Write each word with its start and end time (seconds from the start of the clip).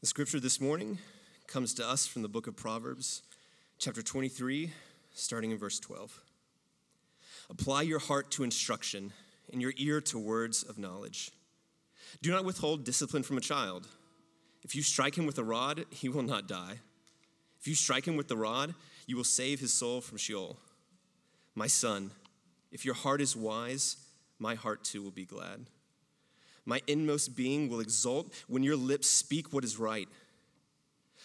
The 0.00 0.06
scripture 0.06 0.38
this 0.38 0.60
morning 0.60 0.98
comes 1.48 1.74
to 1.74 1.84
us 1.84 2.06
from 2.06 2.22
the 2.22 2.28
book 2.28 2.46
of 2.46 2.54
Proverbs, 2.54 3.22
chapter 3.78 4.00
23, 4.00 4.70
starting 5.12 5.50
in 5.50 5.58
verse 5.58 5.80
12. 5.80 6.22
Apply 7.50 7.82
your 7.82 7.98
heart 7.98 8.30
to 8.30 8.44
instruction 8.44 9.12
and 9.52 9.60
your 9.60 9.72
ear 9.76 10.00
to 10.02 10.16
words 10.16 10.62
of 10.62 10.78
knowledge. 10.78 11.32
Do 12.22 12.30
not 12.30 12.44
withhold 12.44 12.84
discipline 12.84 13.24
from 13.24 13.38
a 13.38 13.40
child. 13.40 13.88
If 14.62 14.76
you 14.76 14.82
strike 14.82 15.18
him 15.18 15.26
with 15.26 15.36
a 15.36 15.42
rod, 15.42 15.84
he 15.90 16.08
will 16.08 16.22
not 16.22 16.46
die. 16.46 16.78
If 17.58 17.66
you 17.66 17.74
strike 17.74 18.06
him 18.06 18.16
with 18.16 18.28
the 18.28 18.36
rod, 18.36 18.76
you 19.08 19.16
will 19.16 19.24
save 19.24 19.58
his 19.58 19.72
soul 19.72 20.00
from 20.00 20.18
Sheol. 20.18 20.58
My 21.56 21.66
son, 21.66 22.12
if 22.70 22.84
your 22.84 22.94
heart 22.94 23.20
is 23.20 23.34
wise, 23.34 23.96
my 24.38 24.54
heart 24.54 24.84
too 24.84 25.02
will 25.02 25.10
be 25.10 25.24
glad. 25.24 25.66
My 26.68 26.82
inmost 26.86 27.34
being 27.34 27.70
will 27.70 27.80
exult 27.80 28.30
when 28.46 28.62
your 28.62 28.76
lips 28.76 29.08
speak 29.08 29.54
what 29.54 29.64
is 29.64 29.78
right. 29.78 30.06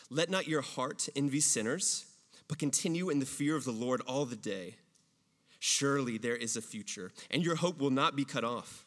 Let 0.10 0.30
not 0.30 0.48
your 0.48 0.62
heart 0.62 1.10
envy 1.18 1.42
sinners, 1.42 2.06
but 2.48 2.58
continue 2.58 3.10
in 3.10 3.20
the 3.20 3.26
fear 3.26 3.58
of 3.58 3.66
the 3.66 3.74
Lord 3.74 4.00
all 4.08 4.24
the 4.24 4.38
day. 4.38 4.78
Surely 5.60 6.18
there 6.18 6.38
is 6.38 6.56
a 6.56 6.62
future, 6.62 7.12
and 7.30 7.44
your 7.44 7.56
hope 7.56 7.78
will 7.78 7.90
not 7.90 8.16
be 8.16 8.24
cut 8.24 8.46
off. 8.46 8.86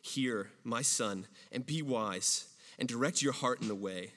Hear, 0.00 0.48
my 0.64 0.80
son, 0.80 1.26
and 1.52 1.66
be 1.66 1.82
wise, 1.82 2.46
and 2.78 2.88
direct 2.88 3.20
your 3.20 3.34
heart 3.34 3.60
in 3.60 3.68
the 3.68 3.74
way. 3.74 4.12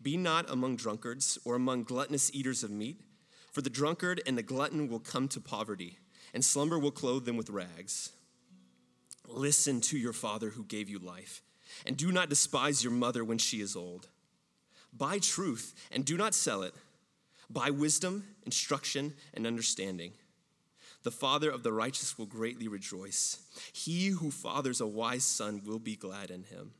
Be 0.00 0.16
not 0.16 0.50
among 0.50 0.76
drunkards 0.76 1.38
or 1.44 1.56
among 1.56 1.82
gluttonous 1.82 2.30
eaters 2.32 2.64
of 2.64 2.70
meat, 2.70 3.02
for 3.52 3.60
the 3.60 3.68
drunkard 3.68 4.22
and 4.26 4.38
the 4.38 4.42
glutton 4.42 4.88
will 4.88 4.98
come 4.98 5.28
to 5.28 5.40
poverty, 5.40 5.98
and 6.32 6.42
slumber 6.42 6.78
will 6.78 6.90
clothe 6.90 7.26
them 7.26 7.36
with 7.36 7.50
rags. 7.50 8.12
Listen 9.26 9.80
to 9.82 9.98
your 9.98 10.12
father 10.12 10.50
who 10.50 10.64
gave 10.64 10.88
you 10.88 10.98
life, 10.98 11.42
and 11.86 11.96
do 11.96 12.12
not 12.12 12.28
despise 12.28 12.84
your 12.84 12.92
mother 12.92 13.24
when 13.24 13.38
she 13.38 13.60
is 13.60 13.76
old. 13.76 14.08
Buy 14.96 15.18
truth 15.18 15.74
and 15.90 16.04
do 16.04 16.16
not 16.16 16.34
sell 16.34 16.62
it. 16.62 16.74
Buy 17.50 17.70
wisdom, 17.70 18.24
instruction, 18.44 19.14
and 19.32 19.46
understanding. 19.46 20.12
The 21.02 21.10
father 21.10 21.50
of 21.50 21.62
the 21.62 21.72
righteous 21.72 22.16
will 22.16 22.26
greatly 22.26 22.68
rejoice. 22.68 23.38
He 23.72 24.08
who 24.08 24.30
fathers 24.30 24.80
a 24.80 24.86
wise 24.86 25.24
son 25.24 25.62
will 25.64 25.78
be 25.78 25.96
glad 25.96 26.30
in 26.30 26.44
him. 26.44 26.72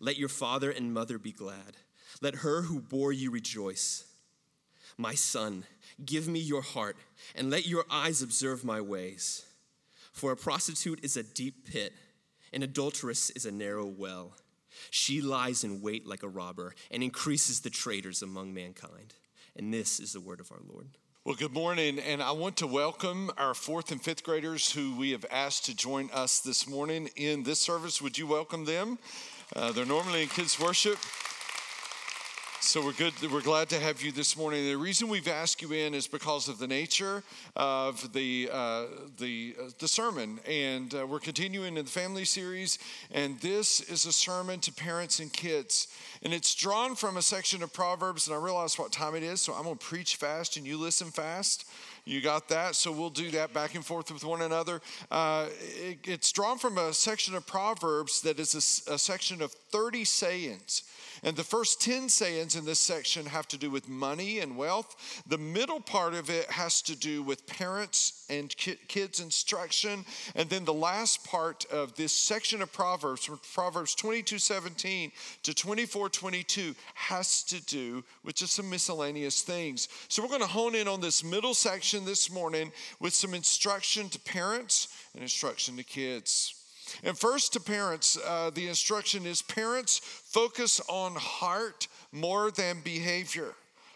Let 0.00 0.18
your 0.18 0.28
father 0.28 0.70
and 0.70 0.94
mother 0.94 1.18
be 1.18 1.32
glad. 1.32 1.76
Let 2.20 2.36
her 2.36 2.62
who 2.62 2.80
bore 2.80 3.12
you 3.12 3.30
rejoice. 3.30 4.04
My 4.96 5.14
son, 5.14 5.64
give 6.04 6.28
me 6.28 6.38
your 6.38 6.62
heart, 6.62 6.96
and 7.34 7.50
let 7.50 7.66
your 7.66 7.84
eyes 7.90 8.22
observe 8.22 8.64
my 8.64 8.80
ways. 8.80 9.43
For 10.14 10.30
a 10.30 10.36
prostitute 10.36 11.00
is 11.02 11.16
a 11.16 11.24
deep 11.24 11.66
pit, 11.66 11.92
an 12.52 12.62
adulteress 12.62 13.30
is 13.30 13.46
a 13.46 13.50
narrow 13.50 13.84
well. 13.84 14.36
She 14.90 15.20
lies 15.20 15.64
in 15.64 15.82
wait 15.82 16.06
like 16.06 16.22
a 16.22 16.28
robber 16.28 16.76
and 16.92 17.02
increases 17.02 17.60
the 17.60 17.70
traitors 17.70 18.22
among 18.22 18.54
mankind. 18.54 19.14
And 19.56 19.74
this 19.74 19.98
is 19.98 20.12
the 20.12 20.20
word 20.20 20.38
of 20.38 20.52
our 20.52 20.60
Lord. 20.72 20.86
Well, 21.24 21.34
good 21.34 21.52
morning, 21.52 21.98
and 21.98 22.22
I 22.22 22.30
want 22.30 22.56
to 22.58 22.66
welcome 22.68 23.32
our 23.36 23.54
fourth 23.54 23.90
and 23.90 24.00
fifth 24.00 24.22
graders 24.22 24.70
who 24.70 24.96
we 24.96 25.10
have 25.10 25.26
asked 25.32 25.64
to 25.64 25.74
join 25.74 26.08
us 26.12 26.38
this 26.38 26.68
morning 26.68 27.10
in 27.16 27.42
this 27.42 27.58
service. 27.58 28.00
Would 28.00 28.16
you 28.16 28.28
welcome 28.28 28.66
them? 28.66 28.98
Uh, 29.56 29.72
they're 29.72 29.84
normally 29.84 30.22
in 30.22 30.28
kids' 30.28 30.60
worship. 30.60 30.98
So 32.64 32.82
we're 32.82 32.92
good. 32.92 33.12
We're 33.30 33.42
glad 33.42 33.68
to 33.68 33.78
have 33.78 34.00
you 34.00 34.10
this 34.10 34.38
morning. 34.38 34.64
The 34.64 34.74
reason 34.76 35.10
we've 35.10 35.28
asked 35.28 35.60
you 35.60 35.72
in 35.72 35.92
is 35.92 36.06
because 36.06 36.48
of 36.48 36.58
the 36.58 36.66
nature 36.66 37.22
of 37.54 38.10
the 38.14 38.48
uh, 38.50 38.84
the 39.18 39.54
uh, 39.60 39.68
the 39.78 39.86
sermon, 39.86 40.40
and 40.48 40.92
uh, 40.94 41.06
we're 41.06 41.20
continuing 41.20 41.76
in 41.76 41.84
the 41.84 41.90
family 41.90 42.24
series. 42.24 42.78
And 43.12 43.38
this 43.40 43.82
is 43.82 44.06
a 44.06 44.12
sermon 44.12 44.60
to 44.60 44.72
parents 44.72 45.20
and 45.20 45.30
kids, 45.30 45.88
and 46.24 46.32
it's 46.32 46.54
drawn 46.54 46.94
from 46.94 47.18
a 47.18 47.22
section 47.22 47.62
of 47.62 47.72
Proverbs. 47.72 48.26
And 48.26 48.34
I 48.34 48.40
realize 48.40 48.78
what 48.78 48.90
time 48.90 49.14
it 49.14 49.22
is, 49.22 49.42
so 49.42 49.52
I'm 49.52 49.64
going 49.64 49.76
to 49.76 49.84
preach 49.84 50.16
fast, 50.16 50.56
and 50.56 50.66
you 50.66 50.78
listen 50.78 51.10
fast. 51.10 51.66
You 52.06 52.20
got 52.20 52.48
that? 52.48 52.74
So 52.74 52.92
we'll 52.92 53.10
do 53.10 53.30
that 53.30 53.52
back 53.52 53.74
and 53.74 53.84
forth 53.84 54.10
with 54.10 54.24
one 54.24 54.42
another. 54.42 54.80
Uh, 55.10 55.46
it, 55.78 55.98
it's 56.04 56.32
drawn 56.32 56.58
from 56.58 56.76
a 56.78 56.92
section 56.92 57.34
of 57.34 57.46
Proverbs 57.46 58.22
that 58.22 58.38
is 58.38 58.86
a, 58.88 58.94
a 58.94 58.98
section 58.98 59.40
of 59.40 59.52
30 59.52 60.04
sayings. 60.04 60.82
And 61.22 61.34
the 61.34 61.44
first 61.44 61.80
10 61.80 62.10
sayings 62.10 62.54
in 62.54 62.66
this 62.66 62.78
section 62.78 63.24
have 63.26 63.48
to 63.48 63.56
do 63.56 63.70
with 63.70 63.88
money 63.88 64.40
and 64.40 64.58
wealth. 64.58 65.22
The 65.26 65.38
middle 65.38 65.80
part 65.80 66.12
of 66.12 66.28
it 66.28 66.50
has 66.50 66.82
to 66.82 66.94
do 66.94 67.22
with 67.22 67.46
parents 67.46 68.26
and 68.28 68.54
kids' 68.54 69.20
instruction. 69.20 70.04
And 70.34 70.50
then 70.50 70.66
the 70.66 70.74
last 70.74 71.24
part 71.24 71.64
of 71.72 71.94
this 71.94 72.12
section 72.12 72.60
of 72.60 72.72
Proverbs, 72.72 73.24
from 73.24 73.40
Proverbs 73.54 73.94
22 73.94 74.38
17 74.38 75.12
to 75.44 75.54
24 75.54 76.10
22, 76.14 76.74
has 76.94 77.42
to 77.44 77.62
do 77.64 78.04
with 78.24 78.36
just 78.36 78.54
some 78.54 78.70
miscellaneous 78.70 79.42
things. 79.42 79.88
So 80.08 80.22
we're 80.22 80.28
going 80.28 80.40
to 80.40 80.46
hone 80.46 80.74
in 80.74 80.88
on 80.88 81.00
this 81.00 81.22
middle 81.22 81.54
section 81.54 82.04
this 82.04 82.30
morning 82.30 82.72
with 83.00 83.12
some 83.12 83.34
instruction 83.34 84.08
to 84.10 84.20
parents 84.20 84.88
and 85.14 85.22
instruction 85.22 85.76
to 85.76 85.84
kids. 85.84 86.54
And 87.02 87.18
first, 87.18 87.52
to 87.54 87.60
parents, 87.60 88.18
uh, 88.24 88.50
the 88.54 88.68
instruction 88.68 89.26
is 89.26 89.42
parents 89.42 89.98
focus 89.98 90.80
on 90.88 91.14
heart 91.16 91.88
more 92.12 92.50
than 92.50 92.80
behavior. 92.84 93.54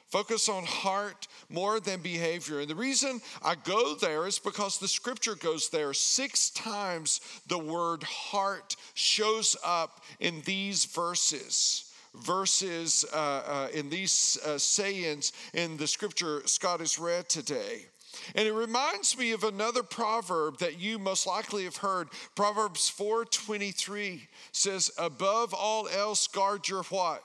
Focus 0.08 0.48
on 0.48 0.64
heart 0.64 1.28
more 1.50 1.80
than 1.80 2.00
behavior. 2.00 2.60
And 2.60 2.68
the 2.68 2.74
reason 2.74 3.20
I 3.42 3.56
go 3.56 3.94
there 3.94 4.26
is 4.26 4.38
because 4.38 4.78
the 4.78 4.88
scripture 4.88 5.34
goes 5.34 5.68
there. 5.68 5.92
Six 5.92 6.48
times 6.50 7.20
the 7.46 7.58
word 7.58 8.02
heart 8.04 8.76
shows 8.94 9.54
up 9.62 10.02
in 10.18 10.40
these 10.46 10.86
verses 10.86 11.87
verses 12.22 13.04
uh, 13.12 13.16
uh, 13.16 13.68
in 13.72 13.88
these 13.88 14.38
uh, 14.44 14.58
sayings 14.58 15.32
in 15.54 15.76
the 15.76 15.86
scripture 15.86 16.42
Scott 16.46 16.80
has 16.80 16.98
read 16.98 17.28
today. 17.28 17.86
And 18.34 18.48
it 18.48 18.52
reminds 18.52 19.16
me 19.16 19.32
of 19.32 19.44
another 19.44 19.82
proverb 19.82 20.58
that 20.58 20.80
you 20.80 20.98
most 20.98 21.26
likely 21.26 21.64
have 21.64 21.76
heard. 21.76 22.08
Proverbs 22.34 22.88
4:23 22.90 24.28
says, 24.52 24.90
"Above 24.98 25.54
all 25.54 25.88
else 25.88 26.26
guard 26.26 26.68
your 26.68 26.82
what? 26.84 27.22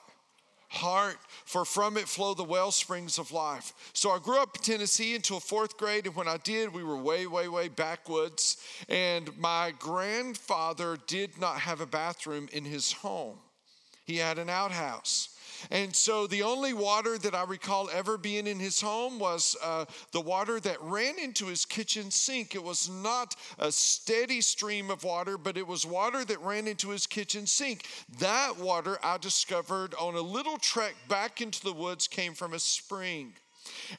Heart, 0.74 1.18
for 1.44 1.64
from 1.64 1.96
it 1.96 2.08
flow 2.08 2.34
the 2.34 2.42
well 2.42 2.72
springs 2.72 3.18
of 3.18 3.30
life. 3.30 3.72
So 3.92 4.10
I 4.10 4.18
grew 4.18 4.38
up 4.38 4.56
in 4.56 4.62
Tennessee 4.62 5.14
until 5.14 5.38
fourth 5.38 5.76
grade, 5.76 6.06
and 6.06 6.16
when 6.16 6.26
I 6.26 6.38
did, 6.38 6.72
we 6.72 6.82
were 6.82 6.96
way, 6.96 7.28
way, 7.28 7.46
way 7.46 7.68
backwoods. 7.68 8.56
And 8.88 9.36
my 9.38 9.72
grandfather 9.78 10.98
did 11.06 11.38
not 11.38 11.60
have 11.60 11.80
a 11.80 11.86
bathroom 11.86 12.48
in 12.52 12.64
his 12.64 12.90
home, 12.90 13.38
he 14.04 14.16
had 14.16 14.38
an 14.38 14.50
outhouse. 14.50 15.30
And 15.70 15.94
so 15.94 16.26
the 16.26 16.42
only 16.42 16.72
water 16.72 17.16
that 17.18 17.34
I 17.34 17.44
recall 17.44 17.88
ever 17.92 18.18
being 18.18 18.46
in 18.46 18.58
his 18.58 18.80
home 18.80 19.18
was 19.18 19.56
uh, 19.62 19.86
the 20.12 20.20
water 20.20 20.60
that 20.60 20.80
ran 20.82 21.18
into 21.18 21.46
his 21.46 21.64
kitchen 21.64 22.10
sink. 22.10 22.54
It 22.54 22.62
was 22.62 22.88
not 22.88 23.34
a 23.58 23.72
steady 23.72 24.40
stream 24.40 24.90
of 24.90 25.04
water, 25.04 25.38
but 25.38 25.56
it 25.56 25.66
was 25.66 25.86
water 25.86 26.24
that 26.24 26.40
ran 26.40 26.66
into 26.66 26.90
his 26.90 27.06
kitchen 27.06 27.46
sink. 27.46 27.86
That 28.18 28.58
water 28.58 28.98
I 29.02 29.18
discovered 29.18 29.94
on 29.94 30.14
a 30.14 30.20
little 30.20 30.58
trek 30.58 30.94
back 31.08 31.40
into 31.40 31.62
the 31.62 31.72
woods 31.72 32.08
came 32.08 32.34
from 32.34 32.52
a 32.52 32.58
spring. 32.58 33.32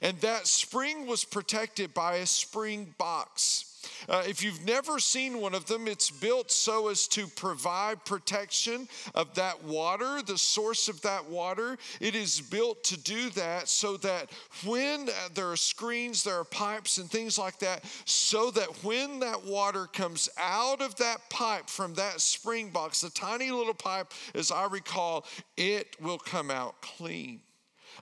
And 0.02 0.20
that 0.22 0.48
spring 0.48 1.08
was 1.08 1.26
protected 1.26 1.94
by 1.94 2.16
a 2.18 2.26
spring 2.26 2.94
box. 2.98 3.75
Uh, 4.08 4.24
if 4.28 4.44
you've 4.44 4.66
never 4.66 5.00
seen 5.00 5.40
one 5.40 5.56
of 5.56 5.66
them, 5.66 5.88
it's 5.88 6.12
built 6.12 6.52
so 6.52 6.90
as 6.90 7.08
to 7.08 7.28
provide 7.28 8.04
protection 8.06 8.88
of 9.14 9.34
that 9.36 9.64
water, 9.64 10.22
the 10.22 10.38
source 10.38 10.88
of 10.88 11.02
that 11.02 11.30
water. 11.30 11.78
It 12.00 12.16
is 12.16 12.42
built 12.42 12.84
to 12.86 13.00
do 13.00 13.30
that 13.32 13.70
so 13.70 13.98
that 13.98 14.30
when 14.66 15.10
uh, 15.10 15.30
there 15.34 15.52
are 15.52 15.58
screens, 15.58 16.24
there 16.24 16.40
are 16.40 16.46
pipes 16.46 16.98
and 16.98 17.10
things 17.10 17.38
like 17.38 17.60
that, 17.60 17.84
so 18.06 18.52
that 18.52 18.84
when 18.84 19.20
that 19.20 19.46
water 19.46 19.88
comes 19.88 20.30
out 20.38 20.82
of 20.82 20.96
that 20.98 21.30
pipe 21.30 21.70
from 21.70 21.94
that 21.96 22.22
spring 22.22 22.70
box, 22.70 23.02
the 23.02 23.10
tiny 23.10 23.52
little 23.52 23.74
pipe, 23.74 24.12
as 24.34 24.52
I 24.52 24.68
recall, 24.68 25.26
it 25.58 25.96
will 26.02 26.20
come 26.20 26.52
out 26.52 26.82
clean. 26.82 27.42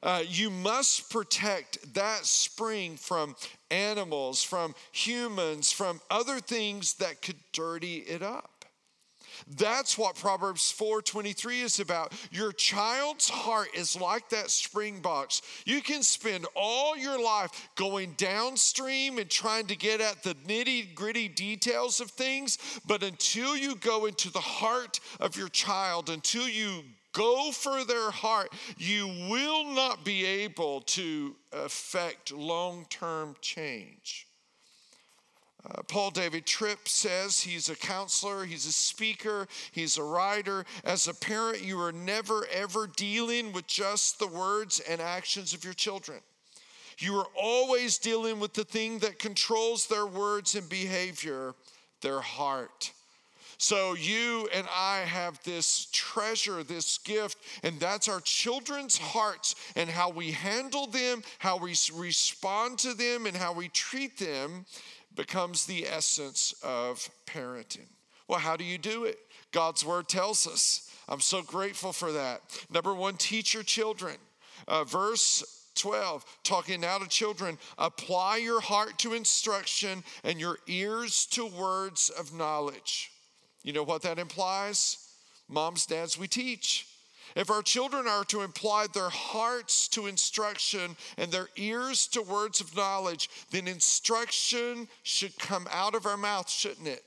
Uh, 0.04 0.22
you 0.28 0.50
must 0.50 1.10
protect 1.10 1.94
that 1.94 2.26
spring 2.26 2.98
from 2.98 3.36
animals, 3.72 4.44
from 4.44 4.76
humans, 4.92 5.72
from 5.72 6.02
other 6.12 6.40
things 6.40 6.96
that 6.96 7.22
could 7.22 7.40
dirty 7.54 8.00
it 8.00 8.22
up. 8.22 8.66
That's 9.48 9.98
what 9.98 10.16
Proverbs 10.16 10.72
4:23 10.72 11.62
is 11.62 11.80
about. 11.80 12.14
Your 12.32 12.52
child's 12.52 13.30
heart 13.30 13.70
is 13.74 13.96
like 13.96 14.30
that 14.30 14.52
spring 14.52 15.02
box. 15.02 15.42
You 15.66 15.82
can 15.82 16.04
spend 16.04 16.46
all 16.56 16.96
your 16.96 17.20
life 17.20 17.70
going 17.76 18.14
downstream 18.14 19.18
and 19.18 19.30
trying 19.30 19.68
to 19.68 19.76
get 19.76 20.02
at 20.02 20.22
the 20.24 20.36
nitty-gritty 20.36 21.30
details 21.30 22.00
of 22.00 22.12
things, 22.12 22.58
but 22.86 23.04
until 23.04 23.56
you 23.56 23.76
go 23.76 24.06
into 24.06 24.30
the 24.30 24.40
heart 24.40 25.00
of 25.20 25.36
your 25.36 25.50
child, 25.50 26.10
until 26.10 26.48
you 26.48 26.84
go 27.14 27.52
for 27.52 27.84
their 27.84 28.12
heart, 28.12 28.52
you 28.78 29.08
will 29.30 29.64
not 29.66 30.04
be 30.04 30.26
able 30.26 30.82
to 30.82 31.36
affect 31.52 32.32
long 32.34 32.86
term 32.90 33.36
change. 33.42 34.28
Uh, 35.66 35.82
Paul 35.84 36.12
David 36.12 36.46
Tripp 36.46 36.90
says 36.90 37.40
he's 37.40 37.70
a 37.70 37.76
counselor, 37.76 38.44
he's 38.44 38.66
a 38.66 38.74
speaker, 38.74 39.48
he's 39.72 39.98
a 39.98 40.04
writer. 40.04 40.66
As 40.84 41.08
a 41.08 41.14
parent, 41.14 41.62
you 41.62 41.80
are 41.80 41.94
never 41.94 42.46
ever 42.52 42.88
dealing 42.88 43.54
with 43.54 43.66
just 43.68 44.20
the 44.20 44.28
words 44.28 44.82
and 44.82 45.00
actions 45.00 45.54
of 45.54 45.64
your 45.64 45.74
children. 45.74 46.20
You 47.00 47.16
are 47.16 47.28
always 47.42 47.98
dealing 47.98 48.40
with 48.40 48.54
the 48.54 48.66
thing 48.66 49.00
that 49.00 49.20
controls 49.20 49.88
their 49.88 50.06
words 50.06 50.56
and 50.56 50.68
behavior, 50.68 51.56
their 52.02 52.20
heart. 52.20 52.92
So, 53.58 53.94
you 53.94 54.50
and 54.54 54.68
I 54.74 55.00
have 55.00 55.42
this 55.44 55.88
treasure, 55.92 56.64
this 56.64 56.98
gift, 56.98 57.38
and 57.64 57.80
that's 57.80 58.08
our 58.08 58.22
children's 58.22 58.98
hearts 58.98 59.56
and 59.76 59.90
how 59.90 60.10
we 60.10 60.32
handle 60.32 60.88
them, 60.88 61.24
how 61.40 61.58
we 61.58 61.76
respond 61.96 62.80
to 62.80 62.94
them, 62.94 63.26
and 63.26 63.38
how 63.38 63.54
we 63.54 63.70
treat 63.70 64.18
them 64.18 64.66
becomes 65.16 65.66
the 65.66 65.88
essence 65.88 66.54
of 66.64 67.10
parenting. 67.26 67.88
Well, 68.28 68.40
how 68.40 68.58
do 68.58 68.64
you 68.64 68.78
do 68.78 69.06
it? 69.06 69.20
God's 69.52 69.86
word 69.86 70.08
tells 70.08 70.48
us. 70.48 70.90
I'm 71.08 71.20
so 71.20 71.42
grateful 71.42 71.94
for 71.94 72.12
that. 72.14 72.42
Number 72.72 72.94
one, 72.94 73.16
teach 73.16 73.54
your 73.54 73.64
children. 73.64 74.16
Uh, 74.68 74.84
verse 74.84 75.64
12, 75.76 76.24
talking 76.44 76.82
now 76.82 76.98
to 76.98 77.08
children, 77.08 77.58
apply 77.78 78.38
your 78.38 78.62
heart 78.62 78.98
to 79.00 79.14
instruction 79.14 80.04
and 80.24 80.40
your 80.40 80.58
ears 80.68 81.26
to 81.28 81.46
words 81.46 82.10
of 82.10 82.34
knowledge. 82.34 83.13
You 83.64 83.74
know 83.74 83.84
what 83.84 84.02
that 84.04 84.20
implies? 84.20 84.98
Moms, 85.48 85.86
dads, 85.86 86.18
we 86.18 86.28
teach. 86.28 86.88
If 87.36 87.50
our 87.50 87.62
children 87.62 88.08
are 88.08 88.26
to 88.26 88.42
apply 88.42 88.88
their 88.88 89.10
hearts 89.10 89.88
to 89.90 90.06
instruction 90.08 90.96
and 91.18 91.32
their 91.32 91.50
ears 91.56 92.08
to 92.10 92.22
words 92.22 92.62
of 92.62 92.76
knowledge, 92.76 93.30
then 93.50 93.68
instruction 93.68 94.88
should 95.02 95.38
come 95.40 95.68
out 95.72 95.96
of 95.96 96.06
our 96.06 96.18
mouth, 96.18 96.50
shouldn't 96.50 96.88
it? 96.88 97.04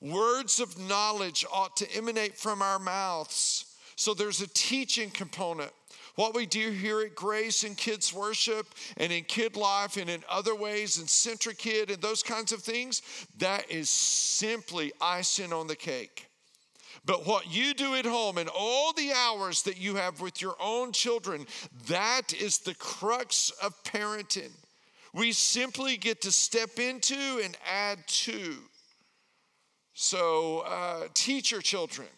Words 0.00 0.60
of 0.60 0.78
knowledge 0.78 1.44
ought 1.52 1.76
to 1.78 1.96
emanate 1.96 2.36
from 2.36 2.62
our 2.62 2.78
mouths. 2.78 3.64
So 3.96 4.14
there's 4.14 4.40
a 4.42 4.48
teaching 4.48 5.10
component. 5.10 5.72
What 6.16 6.34
we 6.34 6.46
do 6.46 6.70
here 6.70 7.02
at 7.02 7.14
Grace 7.14 7.62
in 7.62 7.74
kids 7.74 8.12
worship 8.12 8.66
and 8.96 9.12
in 9.12 9.24
kid 9.24 9.54
life 9.54 9.98
and 9.98 10.08
in 10.08 10.24
other 10.30 10.54
ways 10.54 10.98
in 10.98 11.04
CentriKid 11.04 11.92
and 11.92 12.02
those 12.02 12.22
kinds 12.22 12.52
of 12.52 12.62
things, 12.62 13.02
that 13.38 13.70
is 13.70 13.90
simply 13.90 14.92
icing 15.00 15.52
on 15.52 15.66
the 15.66 15.76
cake. 15.76 16.26
But 17.04 17.26
what 17.26 17.54
you 17.54 17.74
do 17.74 17.94
at 17.94 18.06
home 18.06 18.38
and 18.38 18.48
all 18.48 18.94
the 18.94 19.12
hours 19.12 19.62
that 19.62 19.76
you 19.78 19.96
have 19.96 20.20
with 20.20 20.40
your 20.40 20.56
own 20.58 20.90
children, 20.90 21.46
that 21.86 22.32
is 22.32 22.58
the 22.58 22.74
crux 22.74 23.50
of 23.62 23.74
parenting. 23.84 24.50
We 25.12 25.32
simply 25.32 25.98
get 25.98 26.22
to 26.22 26.32
step 26.32 26.78
into 26.78 27.40
and 27.44 27.56
add 27.70 28.06
to. 28.08 28.56
So, 29.92 30.60
uh, 30.60 31.08
teach 31.14 31.52
your 31.52 31.62
children. 31.62 32.08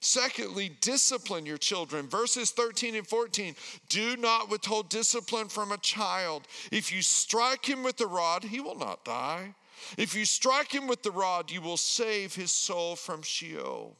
Secondly, 0.00 0.70
discipline 0.80 1.44
your 1.44 1.58
children. 1.58 2.08
Verses 2.08 2.50
13 2.50 2.94
and 2.94 3.06
14 3.06 3.54
do 3.88 4.16
not 4.16 4.50
withhold 4.50 4.88
discipline 4.88 5.48
from 5.48 5.72
a 5.72 5.78
child. 5.78 6.46
If 6.70 6.92
you 6.92 7.02
strike 7.02 7.66
him 7.66 7.82
with 7.82 7.96
the 7.96 8.06
rod, 8.06 8.44
he 8.44 8.60
will 8.60 8.78
not 8.78 9.04
die. 9.04 9.54
If 9.96 10.14
you 10.14 10.24
strike 10.24 10.72
him 10.72 10.86
with 10.86 11.02
the 11.02 11.10
rod, 11.10 11.50
you 11.50 11.60
will 11.60 11.76
save 11.76 12.34
his 12.34 12.50
soul 12.50 12.96
from 12.96 13.22
Sheol. 13.22 13.96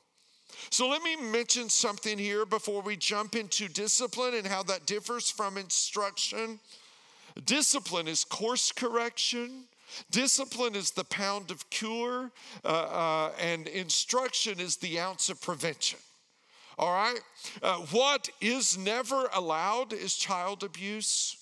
So 0.71 0.89
let 0.89 1.03
me 1.03 1.17
mention 1.17 1.69
something 1.69 2.19
here 2.19 2.45
before 2.45 2.83
we 2.83 2.97
jump 2.97 3.37
into 3.37 3.69
discipline 3.69 4.35
and 4.35 4.47
how 4.47 4.63
that 4.65 4.87
differs 4.87 5.31
from 5.31 5.57
instruction. 5.57 6.59
Discipline 7.45 8.09
is 8.09 8.25
course 8.25 8.73
correction. 8.73 9.65
Discipline 10.11 10.75
is 10.75 10.91
the 10.91 11.05
pound 11.05 11.51
of 11.51 11.69
cure, 11.71 12.31
uh, 12.65 12.69
uh, 12.69 13.33
and 13.41 13.67
instruction 13.69 14.61
is 14.61 14.77
the 14.77 15.01
ounce 15.01 15.29
of 15.29 15.41
prevention. 15.41 15.99
All 16.79 16.93
right? 16.93 17.21
Uh, 17.63 17.79
what 17.91 18.29
is 18.41 18.79
never 18.79 19.29
allowed 19.35 19.93
is 19.93 20.17
child 20.17 20.63
abuse. 20.63 21.37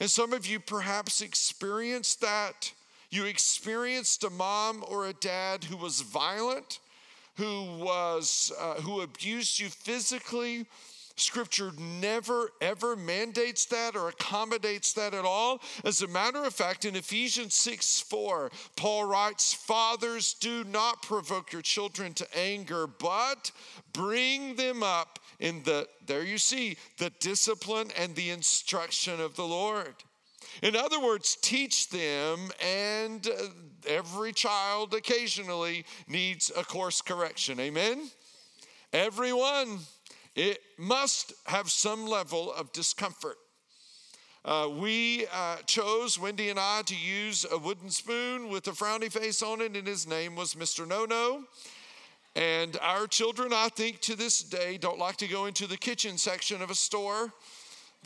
And 0.00 0.10
some 0.10 0.32
of 0.32 0.46
you 0.46 0.60
perhaps 0.60 1.20
experienced 1.20 2.20
that. 2.20 2.72
You 3.10 3.24
experienced 3.24 4.24
a 4.24 4.30
mom 4.30 4.84
or 4.86 5.06
a 5.06 5.12
dad 5.12 5.64
who 5.64 5.76
was 5.76 6.00
violent 6.00 6.80
who 7.36 7.64
was 7.78 8.52
uh, 8.58 8.74
who 8.74 9.02
abused 9.02 9.60
you 9.60 9.68
physically 9.68 10.66
Scripture 11.16 11.72
never 11.78 12.50
ever 12.60 12.94
mandates 12.94 13.64
that 13.66 13.96
or 13.96 14.08
accommodates 14.08 14.92
that 14.92 15.14
at 15.14 15.24
all. 15.24 15.60
As 15.84 16.02
a 16.02 16.08
matter 16.08 16.44
of 16.44 16.54
fact, 16.54 16.84
in 16.84 16.94
Ephesians 16.94 17.54
6 17.54 18.00
4, 18.00 18.50
Paul 18.76 19.04
writes, 19.04 19.54
Fathers, 19.54 20.34
do 20.34 20.64
not 20.64 21.02
provoke 21.02 21.52
your 21.52 21.62
children 21.62 22.12
to 22.14 22.38
anger, 22.38 22.86
but 22.86 23.50
bring 23.92 24.56
them 24.56 24.82
up 24.82 25.18
in 25.40 25.62
the, 25.62 25.88
there 26.06 26.24
you 26.24 26.38
see, 26.38 26.76
the 26.98 27.10
discipline 27.20 27.90
and 27.98 28.14
the 28.14 28.30
instruction 28.30 29.20
of 29.20 29.36
the 29.36 29.46
Lord. 29.46 29.94
In 30.62 30.76
other 30.76 31.00
words, 31.00 31.36
teach 31.40 31.88
them, 31.90 32.50
and 32.64 33.26
uh, 33.26 33.48
every 33.86 34.32
child 34.32 34.94
occasionally 34.94 35.84
needs 36.08 36.50
a 36.56 36.64
course 36.64 37.02
correction. 37.02 37.60
Amen? 37.60 38.08
Everyone, 38.92 39.80
it 40.36 40.60
must 40.78 41.32
have 41.46 41.70
some 41.70 42.06
level 42.06 42.52
of 42.52 42.70
discomfort. 42.72 43.38
Uh, 44.44 44.68
we 44.78 45.26
uh, 45.34 45.56
chose, 45.66 46.20
Wendy 46.20 46.50
and 46.50 46.60
I, 46.60 46.82
to 46.86 46.94
use 46.94 47.44
a 47.50 47.58
wooden 47.58 47.90
spoon 47.90 48.48
with 48.48 48.68
a 48.68 48.70
frowny 48.70 49.10
face 49.10 49.42
on 49.42 49.60
it, 49.60 49.76
and 49.76 49.86
his 49.86 50.06
name 50.06 50.36
was 50.36 50.54
Mr. 50.54 50.86
No 50.86 51.04
No. 51.04 51.44
And 52.36 52.76
our 52.82 53.06
children, 53.06 53.52
I 53.54 53.70
think, 53.70 54.00
to 54.02 54.14
this 54.14 54.42
day, 54.42 54.76
don't 54.76 54.98
like 54.98 55.16
to 55.16 55.26
go 55.26 55.46
into 55.46 55.66
the 55.66 55.78
kitchen 55.78 56.18
section 56.18 56.60
of 56.60 56.70
a 56.70 56.74
store 56.74 57.32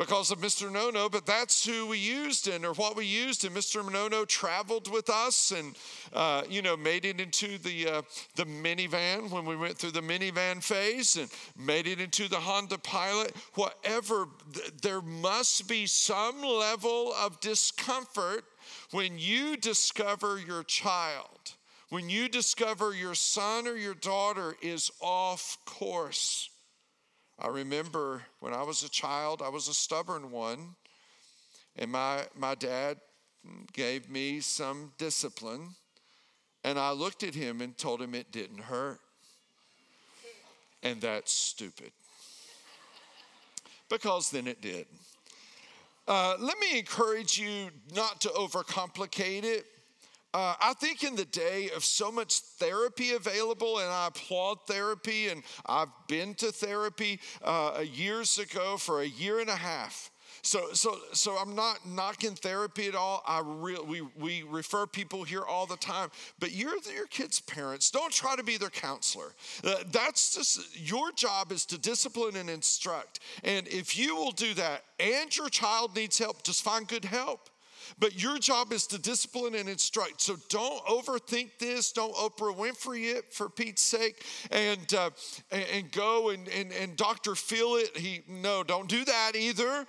because 0.01 0.31
of 0.31 0.39
Mr. 0.39 0.73
Nono, 0.73 1.11
but 1.11 1.27
that's 1.27 1.63
who 1.63 1.87
we 1.87 1.99
used 1.99 2.49
and 2.49 2.65
or 2.65 2.73
what 2.73 2.97
we 2.97 3.05
used. 3.05 3.45
And 3.45 3.55
Mr. 3.55 3.93
Nono 3.93 4.25
traveled 4.25 4.91
with 4.91 5.11
us 5.11 5.53
and 5.53 5.77
uh, 6.15 6.43
you 6.49 6.63
know 6.63 6.75
made 6.75 7.05
it 7.05 7.21
into 7.21 7.59
the 7.59 7.87
uh, 7.87 8.03
the 8.35 8.47
minivan 8.47 9.31
when 9.31 9.45
we 9.45 9.57
went 9.57 9.77
through 9.77 9.91
the 9.91 10.01
minivan 10.01 10.63
phase 10.63 11.17
and 11.19 11.31
made 11.55 11.87
it 11.87 12.01
into 12.01 12.29
the 12.29 12.39
Honda 12.39 12.79
Pilot. 12.79 13.37
Whatever, 13.57 14.29
th- 14.55 14.73
there 14.81 15.03
must 15.03 15.69
be 15.69 15.85
some 15.85 16.41
level 16.41 17.13
of 17.13 17.39
discomfort 17.41 18.45
when 18.93 19.19
you 19.19 19.59
discover 19.59 20.39
your 20.39 20.63
child. 20.63 21.27
When 21.91 22.09
you 22.09 22.31
discover 22.31 22.95
your 22.95 23.15
son 23.15 23.69
or 23.69 23.77
your 23.77 23.95
daughter 23.95 24.57
is 24.63 24.91
off 25.03 25.59
course 25.67 26.49
I 27.41 27.49
remember 27.49 28.23
when 28.41 28.53
I 28.53 28.63
was 28.63 28.83
a 28.83 28.89
child, 28.91 29.41
I 29.43 29.49
was 29.49 29.69
a 29.69 29.75
stubborn 29.75 30.31
one, 30.31 30.75
and 31.77 31.91
my, 31.91 32.25
my 32.37 32.55
dad 32.55 32.99
gave 33.73 34.11
me 34.11 34.41
some 34.41 34.93
discipline, 34.99 35.71
and 36.65 36.79
I 36.79 36.91
looked 36.93 37.23
at 37.23 37.35
him 37.35 37.63
and 37.63 37.77
told 37.79 38.03
him 38.03 38.15
it 38.15 38.31
didn't 38.31 38.61
hurt. 38.61 39.01
And 40.83 41.01
that's 41.01 41.33
stupid. 41.33 41.93
Because 43.89 44.31
then 44.31 44.47
it 44.47 44.61
did. 44.61 44.87
Uh, 46.07 46.37
let 46.39 46.59
me 46.59 46.79
encourage 46.79 47.39
you 47.39 47.71
not 47.95 48.21
to 48.21 48.29
overcomplicate 48.31 49.45
it. 49.45 49.65
Uh, 50.33 50.55
I 50.61 50.75
think 50.75 51.03
in 51.03 51.17
the 51.17 51.25
day 51.25 51.71
of 51.75 51.85
so 51.85 52.13
much 52.13 52.39
therapy 52.39 53.13
available, 53.13 53.79
and 53.79 53.91
I 53.91 54.07
applaud 54.07 54.59
therapy, 54.67 55.29
and 55.29 55.43
I've 55.67 55.89
been 56.07 56.35
to 56.35 56.53
therapy 56.53 57.19
uh, 57.43 57.83
years 57.93 58.39
ago 58.39 58.77
for 58.77 59.01
a 59.01 59.07
year 59.07 59.41
and 59.41 59.51
a 59.51 59.57
half. 59.57 60.11
So, 60.43 60.73
so, 60.73 60.97
so 61.13 61.37
I'm 61.37 61.55
not 61.55 61.87
knocking 61.87 62.35
therapy 62.35 62.87
at 62.87 62.95
all. 62.95 63.23
I 63.27 63.43
re- 63.45 63.81
we, 63.85 64.03
we 64.19 64.43
refer 64.43 64.87
people 64.87 65.25
here 65.25 65.43
all 65.43 65.67
the 65.67 65.77
time, 65.77 66.11
but 66.39 66.53
you're 66.53 66.77
your 66.95 67.07
kids' 67.09 67.41
parents. 67.41 67.91
Don't 67.91 68.13
try 68.13 68.37
to 68.37 68.43
be 68.43 68.57
their 68.57 68.71
counselor. 68.71 69.33
Uh, 69.63 69.77
that's 69.91 70.35
just 70.35 70.79
your 70.79 71.13
job 71.13 71.53
is 71.53 71.67
to 71.67 71.79
discipline 71.79 72.37
and 72.37 72.49
instruct. 72.49 73.21
And 73.45 73.67
if 73.69 73.99
you 73.99 74.17
will 74.17 74.33
do 74.33 74.55
that, 74.55 74.85
and 74.99 75.37
your 75.37 75.49
child 75.49 75.95
needs 75.97 76.19
help, 76.19 76.43
just 76.43 76.63
find 76.63 76.87
good 76.87 77.05
help. 77.05 77.51
But 77.99 78.21
your 78.21 78.39
job 78.39 78.73
is 78.73 78.87
to 78.89 78.99
discipline 78.99 79.55
and 79.55 79.69
instruct. 79.69 80.21
So 80.21 80.37
don't 80.49 80.85
overthink 80.87 81.59
this. 81.59 81.93
Don't 81.93 82.15
Oprah 82.15 82.57
Winfrey 82.57 83.15
it 83.15 83.33
for 83.33 83.49
Pete's 83.49 83.83
sake, 83.83 84.25
and 84.51 84.95
uh, 84.95 85.11
and 85.51 85.91
go 85.91 86.31
and, 86.31 86.49
and 86.49 86.73
and 86.73 86.97
Dr. 86.97 87.35
Phil 87.35 87.77
it. 87.77 87.97
He 87.97 88.23
no, 88.29 88.63
don't 88.63 88.89
do 88.89 89.05
that 89.05 89.33
either. 89.35 89.87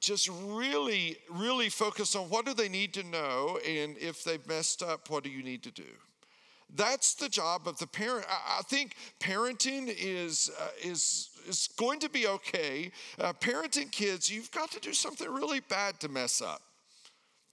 Just 0.00 0.28
really, 0.44 1.16
really 1.30 1.70
focus 1.70 2.14
on 2.14 2.28
what 2.28 2.44
do 2.44 2.52
they 2.52 2.68
need 2.68 2.92
to 2.94 3.02
know, 3.04 3.58
and 3.66 3.96
if 3.96 4.22
they've 4.22 4.46
messed 4.46 4.82
up, 4.82 5.08
what 5.08 5.24
do 5.24 5.30
you 5.30 5.42
need 5.42 5.62
to 5.62 5.70
do? 5.70 5.84
That's 6.76 7.14
the 7.14 7.28
job 7.28 7.68
of 7.68 7.78
the 7.78 7.86
parent. 7.86 8.26
I, 8.28 8.58
I 8.58 8.62
think 8.62 8.96
parenting 9.20 9.94
is 9.96 10.50
uh, 10.60 10.68
is 10.82 11.30
is 11.48 11.68
going 11.76 12.00
to 12.00 12.08
be 12.08 12.26
okay. 12.26 12.90
Uh, 13.18 13.32
parenting 13.32 13.90
kids, 13.90 14.30
you've 14.30 14.50
got 14.50 14.70
to 14.72 14.80
do 14.80 14.92
something 14.92 15.30
really 15.32 15.60
bad 15.60 16.00
to 16.00 16.08
mess 16.08 16.42
up. 16.42 16.62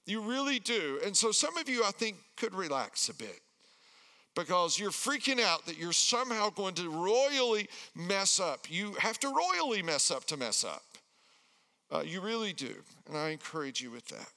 You 0.06 0.22
really 0.22 0.60
do. 0.60 1.00
And 1.06 1.16
so 1.16 1.32
some 1.32 1.58
of 1.58 1.70
you, 1.70 1.84
I 1.84 1.92
think, 1.92 2.18
could 2.36 2.54
relax 2.54 3.10
a 3.10 3.14
bit 3.14 3.40
because 4.36 4.80
you're 4.80 4.92
freaking 4.92 5.40
out 5.40 5.66
that 5.66 5.78
you're 5.78 5.92
somehow 5.92 6.50
going 6.50 6.74
to 6.76 6.90
royally 6.90 7.68
mess 7.96 8.40
up. 8.40 8.70
You 8.70 8.94
have 8.94 9.20
to 9.20 9.28
royally 9.28 9.82
mess 9.82 10.10
up 10.10 10.26
to 10.26 10.38
mess 10.38 10.64
up. 10.64 10.84
Uh, 11.94 12.04
you 12.06 12.22
really 12.22 12.54
do. 12.54 12.74
And 13.08 13.18
I 13.18 13.30
encourage 13.30 13.82
you 13.82 13.92
with 13.92 14.08
that. 14.08 14.30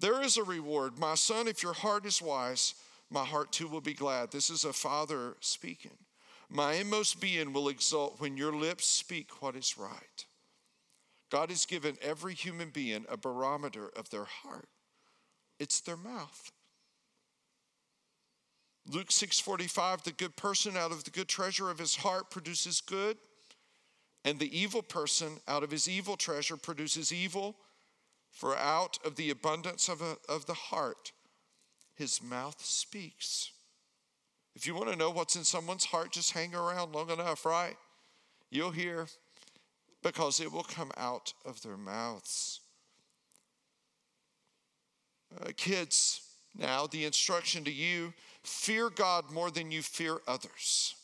There 0.00 0.20
is 0.22 0.36
a 0.36 0.44
reward. 0.44 0.98
My 0.98 1.14
son, 1.14 1.48
if 1.48 1.62
your 1.62 1.72
heart 1.72 2.04
is 2.06 2.20
wise, 2.20 2.74
my 3.10 3.24
heart 3.24 3.52
too 3.52 3.68
will 3.68 3.80
be 3.80 3.94
glad. 3.94 4.30
This 4.30 4.50
is 4.50 4.64
a 4.64 4.72
father 4.72 5.36
speaking. 5.40 5.96
My 6.50 6.74
inmost 6.74 7.20
being 7.20 7.52
will 7.52 7.68
exult 7.68 8.20
when 8.20 8.36
your 8.36 8.52
lips 8.52 8.86
speak 8.86 9.42
what 9.42 9.56
is 9.56 9.76
right. 9.78 10.24
God 11.30 11.50
has 11.50 11.66
given 11.66 11.98
every 12.00 12.34
human 12.34 12.70
being 12.70 13.04
a 13.08 13.16
barometer 13.16 13.90
of 13.96 14.10
their 14.10 14.24
heart. 14.24 14.68
It's 15.58 15.80
their 15.80 15.96
mouth. 15.96 16.52
Luke 18.86 19.10
6:45 19.10 20.02
the 20.02 20.12
good 20.12 20.36
person 20.36 20.76
out 20.76 20.92
of 20.92 21.04
the 21.04 21.10
good 21.10 21.28
treasure 21.28 21.70
of 21.70 21.78
his 21.78 21.96
heart 21.96 22.30
produces 22.30 22.80
good 22.80 23.18
and 24.24 24.38
the 24.38 24.58
evil 24.58 24.82
person 24.82 25.40
out 25.46 25.62
of 25.62 25.70
his 25.70 25.88
evil 25.88 26.16
treasure 26.16 26.56
produces 26.56 27.12
evil 27.12 27.56
for 28.30 28.56
out 28.56 28.98
of 29.04 29.16
the 29.16 29.30
abundance 29.30 29.88
of, 29.88 30.00
a, 30.02 30.16
of 30.28 30.46
the 30.46 30.54
heart 30.54 31.12
his 31.94 32.22
mouth 32.22 32.64
speaks. 32.64 33.50
If 34.54 34.66
you 34.66 34.74
want 34.74 34.90
to 34.90 34.96
know 34.96 35.10
what's 35.10 35.36
in 35.36 35.44
someone's 35.44 35.86
heart, 35.86 36.12
just 36.12 36.32
hang 36.32 36.54
around 36.54 36.92
long 36.92 37.10
enough, 37.10 37.44
right? 37.44 37.76
You'll 38.50 38.70
hear 38.70 39.06
because 40.02 40.40
it 40.40 40.52
will 40.52 40.64
come 40.64 40.92
out 40.96 41.32
of 41.44 41.62
their 41.62 41.76
mouths. 41.76 42.60
Uh, 45.36 45.50
kids, 45.56 46.22
now 46.56 46.86
the 46.86 47.04
instruction 47.04 47.64
to 47.64 47.72
you 47.72 48.12
fear 48.42 48.90
God 48.90 49.30
more 49.30 49.50
than 49.50 49.70
you 49.70 49.82
fear 49.82 50.18
others. 50.26 50.94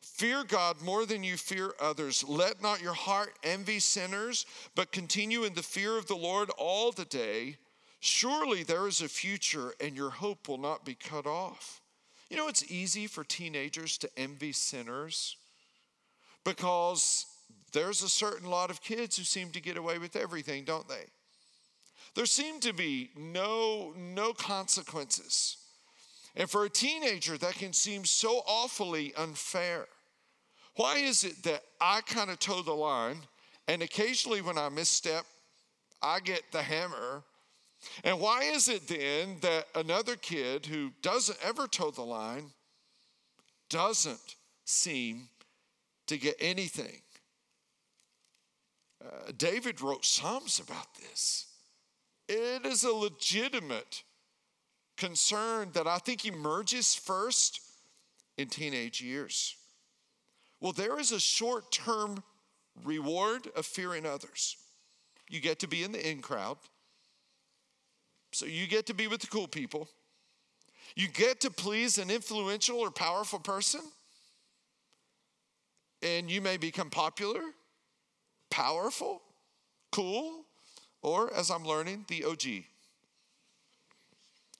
Fear 0.00 0.44
God 0.44 0.82
more 0.82 1.06
than 1.06 1.24
you 1.24 1.38
fear 1.38 1.72
others. 1.80 2.22
Let 2.28 2.60
not 2.60 2.82
your 2.82 2.92
heart 2.92 3.38
envy 3.42 3.78
sinners, 3.78 4.44
but 4.74 4.92
continue 4.92 5.44
in 5.44 5.54
the 5.54 5.62
fear 5.62 5.96
of 5.96 6.06
the 6.06 6.16
Lord 6.16 6.50
all 6.58 6.92
the 6.92 7.06
day. 7.06 7.56
Surely 8.00 8.62
there 8.62 8.86
is 8.86 9.00
a 9.00 9.08
future, 9.08 9.72
and 9.80 9.96
your 9.96 10.10
hope 10.10 10.48
will 10.48 10.58
not 10.58 10.84
be 10.84 10.94
cut 10.94 11.26
off. 11.26 11.80
You 12.28 12.36
know, 12.36 12.48
it's 12.48 12.70
easy 12.70 13.06
for 13.06 13.24
teenagers 13.24 13.96
to 13.98 14.10
envy 14.16 14.52
sinners 14.52 15.36
because 16.44 17.26
there's 17.72 18.02
a 18.02 18.08
certain 18.08 18.48
lot 18.48 18.70
of 18.70 18.82
kids 18.82 19.16
who 19.16 19.24
seem 19.24 19.50
to 19.50 19.60
get 19.60 19.76
away 19.76 19.98
with 19.98 20.16
everything, 20.16 20.64
don't 20.64 20.88
they? 20.88 21.06
There 22.14 22.26
seem 22.26 22.60
to 22.60 22.72
be 22.72 23.10
no, 23.16 23.94
no 23.96 24.32
consequences. 24.32 25.56
And 26.36 26.48
for 26.48 26.64
a 26.64 26.70
teenager, 26.70 27.38
that 27.38 27.54
can 27.54 27.72
seem 27.72 28.04
so 28.04 28.42
awfully 28.46 29.12
unfair. 29.16 29.86
Why 30.76 30.98
is 30.98 31.24
it 31.24 31.42
that 31.44 31.62
I 31.80 32.00
kind 32.02 32.30
of 32.30 32.38
toe 32.38 32.62
the 32.62 32.72
line, 32.72 33.18
and 33.68 33.82
occasionally 33.82 34.40
when 34.40 34.58
I 34.58 34.68
misstep, 34.68 35.24
I 36.02 36.20
get 36.20 36.42
the 36.52 36.62
hammer? 36.62 37.22
And 38.04 38.20
why 38.20 38.44
is 38.44 38.68
it 38.68 38.86
then 38.88 39.38
that 39.40 39.66
another 39.74 40.16
kid 40.16 40.66
who 40.66 40.90
doesn't 41.02 41.38
ever 41.42 41.66
toe 41.66 41.90
the 41.90 42.02
line 42.02 42.50
doesn't 43.68 44.36
seem 44.64 45.28
to 46.06 46.16
get 46.16 46.36
anything? 46.40 47.02
Uh, 49.04 49.32
David 49.36 49.80
wrote 49.80 50.04
Psalms 50.04 50.60
about 50.60 50.94
this. 50.94 51.46
It 52.32 52.64
is 52.64 52.84
a 52.84 52.92
legitimate 52.92 54.04
concern 54.96 55.70
that 55.72 55.88
I 55.88 55.98
think 55.98 56.24
emerges 56.24 56.94
first 56.94 57.60
in 58.38 58.46
teenage 58.46 59.00
years. 59.00 59.56
Well, 60.60 60.70
there 60.70 61.00
is 61.00 61.10
a 61.10 61.18
short 61.18 61.72
term 61.72 62.22
reward 62.84 63.48
of 63.56 63.66
fearing 63.66 64.06
others. 64.06 64.56
You 65.28 65.40
get 65.40 65.58
to 65.58 65.66
be 65.66 65.82
in 65.82 65.90
the 65.90 66.08
in 66.08 66.22
crowd, 66.22 66.58
so 68.30 68.46
you 68.46 68.68
get 68.68 68.86
to 68.86 68.94
be 68.94 69.08
with 69.08 69.22
the 69.22 69.26
cool 69.26 69.48
people. 69.48 69.88
You 70.94 71.08
get 71.08 71.40
to 71.40 71.50
please 71.50 71.98
an 71.98 72.12
influential 72.12 72.78
or 72.78 72.92
powerful 72.92 73.40
person, 73.40 73.80
and 76.00 76.30
you 76.30 76.40
may 76.40 76.58
become 76.58 76.90
popular, 76.90 77.42
powerful, 78.50 79.20
cool, 79.90 80.44
or 81.02 81.32
as 81.34 81.50
I'm 81.50 81.64
learning, 81.64 82.06
the 82.08 82.24
OG. 82.24 82.64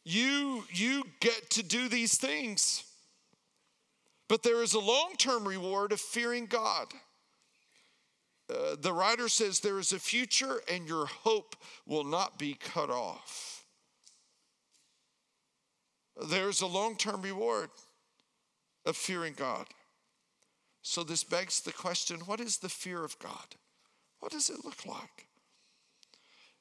You, 0.05 0.65
you 0.73 1.05
get 1.21 1.51
to 1.51 1.63
do 1.63 1.89
these 1.89 2.17
things. 2.17 2.85
But 4.29 4.43
there 4.43 4.63
is 4.63 4.75
a 4.75 4.81
long 4.81 5.15
term 5.19 5.47
reward 5.47 5.93
of 5.93 6.01
fearing 6.01 6.47
God. 6.47 6.87
Uh, 8.49 8.77
the 8.81 8.93
writer 8.93 9.29
says 9.29 9.61
there 9.61 9.79
is 9.79 9.93
a 9.93 9.99
future 9.99 10.61
and 10.73 10.89
your 10.89 11.07
hope 11.07 11.57
will 11.87 12.05
not 12.05 12.39
be 12.39 12.55
cut 12.55 12.91
off. 12.91 13.65
There's 16.29 16.61
a 16.61 16.67
long 16.67 16.97
term 16.97 17.23
reward 17.23 17.71
of 18.87 18.97
fearing 18.97 19.35
God. 19.37 19.67
So, 20.83 21.03
this 21.05 21.25
begs 21.25 21.61
the 21.61 21.73
question 21.73 22.21
what 22.21 22.41
is 22.41 22.59
the 22.59 22.69
fear 22.69 23.05
of 23.05 23.19
God? 23.19 23.57
What 24.21 24.33
does 24.33 24.51
it 24.51 24.65
look 24.65 24.87
like? 24.87 25.27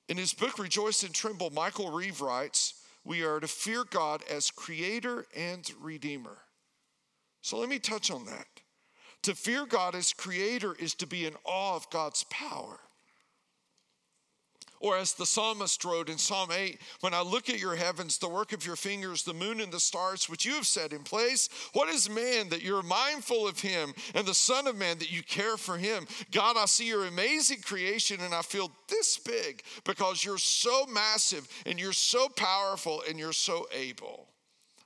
In 0.09 0.17
his 0.17 0.33
book, 0.33 0.57
Rejoice 0.57 1.03
and 1.03 1.13
Tremble, 1.13 1.51
Michael 1.51 1.91
Reeves 1.91 2.19
writes, 2.19 2.73
We 3.05 3.23
are 3.23 3.39
to 3.39 3.47
fear 3.47 3.83
God 3.83 4.23
as 4.27 4.49
creator 4.49 5.27
and 5.35 5.71
redeemer. 5.79 6.39
So 7.41 7.59
let 7.59 7.69
me 7.69 7.77
touch 7.77 8.09
on 8.09 8.25
that. 8.25 8.47
To 9.23 9.35
fear 9.35 9.67
God 9.67 9.93
as 9.93 10.11
creator 10.11 10.75
is 10.79 10.95
to 10.95 11.05
be 11.05 11.27
in 11.27 11.35
awe 11.45 11.75
of 11.75 11.89
God's 11.91 12.25
power. 12.31 12.79
Or 14.81 14.97
as 14.97 15.13
the 15.13 15.25
psalmist 15.25 15.83
wrote 15.83 16.09
in 16.09 16.17
Psalm 16.17 16.51
8, 16.51 16.79
when 17.01 17.13
I 17.13 17.21
look 17.21 17.49
at 17.49 17.59
your 17.59 17.75
heavens, 17.75 18.17
the 18.17 18.29
work 18.29 18.53
of 18.53 18.65
your 18.65 18.77
fingers, 18.77 19.23
the 19.23 19.33
moon 19.33 19.59
and 19.59 19.71
the 19.71 19.79
stars, 19.79 20.29
which 20.29 20.45
you 20.45 20.53
have 20.53 20.65
set 20.65 20.93
in 20.93 21.03
place, 21.03 21.49
what 21.73 21.89
is 21.89 22.09
man 22.09 22.49
that 22.49 22.63
you're 22.63 22.81
mindful 22.81 23.47
of 23.47 23.59
him, 23.59 23.93
and 24.15 24.25
the 24.25 24.33
Son 24.33 24.67
of 24.67 24.77
Man 24.77 24.97
that 24.99 25.11
you 25.11 25.21
care 25.21 25.57
for 25.57 25.77
him? 25.77 26.07
God, 26.31 26.55
I 26.57 26.65
see 26.65 26.87
your 26.87 27.05
amazing 27.05 27.61
creation 27.61 28.21
and 28.21 28.33
I 28.33 28.41
feel 28.41 28.71
this 28.87 29.17
big 29.17 29.63
because 29.83 30.23
you're 30.23 30.37
so 30.37 30.85
massive 30.85 31.47
and 31.65 31.79
you're 31.79 31.91
so 31.93 32.29
powerful 32.29 33.03
and 33.07 33.19
you're 33.19 33.33
so 33.33 33.67
able. 33.73 34.27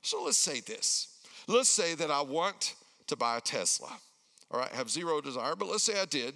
So 0.02 0.24
let's 0.24 0.38
say 0.38 0.60
this. 0.60 1.08
Let's 1.46 1.68
say 1.68 1.94
that 1.94 2.10
I 2.10 2.22
want 2.22 2.74
to 3.06 3.16
buy 3.16 3.38
a 3.38 3.40
Tesla. 3.40 3.96
All 4.50 4.60
right, 4.60 4.70
have 4.72 4.90
zero 4.90 5.20
desire, 5.20 5.56
but 5.56 5.68
let's 5.68 5.84
say 5.84 6.00
I 6.00 6.04
did. 6.04 6.34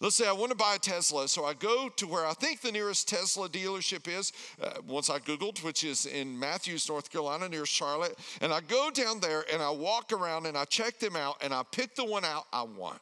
Let's 0.00 0.14
say 0.14 0.28
I 0.28 0.32
want 0.32 0.52
to 0.52 0.56
buy 0.56 0.76
a 0.76 0.78
Tesla, 0.78 1.26
so 1.26 1.44
I 1.44 1.54
go 1.54 1.88
to 1.96 2.06
where 2.06 2.24
I 2.24 2.32
think 2.32 2.60
the 2.60 2.70
nearest 2.70 3.08
Tesla 3.08 3.48
dealership 3.48 4.06
is. 4.06 4.32
Uh, 4.62 4.74
once 4.86 5.10
I 5.10 5.18
Googled, 5.18 5.64
which 5.64 5.82
is 5.82 6.06
in 6.06 6.38
Matthews, 6.38 6.88
North 6.88 7.10
Carolina, 7.10 7.48
near 7.48 7.66
Charlotte, 7.66 8.16
and 8.40 8.52
I 8.52 8.60
go 8.60 8.90
down 8.92 9.18
there 9.18 9.44
and 9.52 9.60
I 9.60 9.70
walk 9.70 10.12
around 10.12 10.46
and 10.46 10.56
I 10.56 10.66
check 10.66 11.00
them 11.00 11.16
out 11.16 11.42
and 11.42 11.52
I 11.52 11.64
pick 11.72 11.96
the 11.96 12.04
one 12.04 12.24
out 12.24 12.44
I 12.52 12.62
want. 12.62 13.00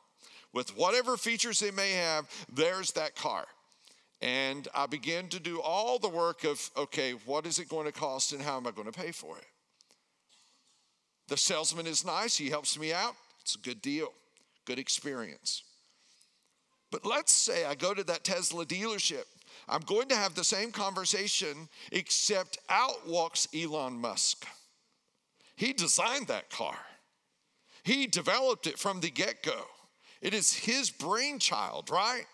With 0.54 0.74
whatever 0.74 1.18
features 1.18 1.60
they 1.60 1.70
may 1.70 1.92
have, 1.92 2.30
there's 2.50 2.92
that 2.92 3.14
car. 3.14 3.44
And 4.22 4.66
I 4.74 4.86
begin 4.86 5.28
to 5.28 5.38
do 5.38 5.60
all 5.60 5.98
the 5.98 6.08
work 6.08 6.44
of 6.44 6.70
okay, 6.78 7.12
what 7.26 7.44
is 7.44 7.58
it 7.58 7.68
going 7.68 7.84
to 7.84 7.92
cost 7.92 8.32
and 8.32 8.40
how 8.40 8.56
am 8.56 8.66
I 8.66 8.70
going 8.70 8.90
to 8.90 8.98
pay 8.98 9.12
for 9.12 9.36
it? 9.36 9.44
The 11.28 11.36
salesman 11.36 11.86
is 11.86 12.06
nice, 12.06 12.38
he 12.38 12.48
helps 12.48 12.78
me 12.78 12.94
out. 12.94 13.16
It's 13.42 13.54
a 13.54 13.58
good 13.58 13.82
deal, 13.82 14.14
good 14.64 14.78
experience. 14.78 15.62
But 16.90 17.04
let's 17.04 17.32
say 17.32 17.64
I 17.64 17.74
go 17.74 17.94
to 17.94 18.04
that 18.04 18.24
Tesla 18.24 18.64
dealership. 18.64 19.24
I'm 19.68 19.82
going 19.82 20.08
to 20.08 20.16
have 20.16 20.34
the 20.34 20.44
same 20.44 20.70
conversation, 20.70 21.68
except 21.90 22.58
out 22.68 23.06
walks 23.08 23.48
Elon 23.54 24.00
Musk. 24.00 24.46
He 25.56 25.72
designed 25.72 26.28
that 26.28 26.50
car, 26.50 26.76
he 27.82 28.06
developed 28.06 28.66
it 28.66 28.78
from 28.78 29.00
the 29.00 29.10
get 29.10 29.42
go. 29.42 29.64
It 30.22 30.34
is 30.34 30.52
his 30.52 30.90
brainchild, 30.90 31.90
right? 31.90 32.24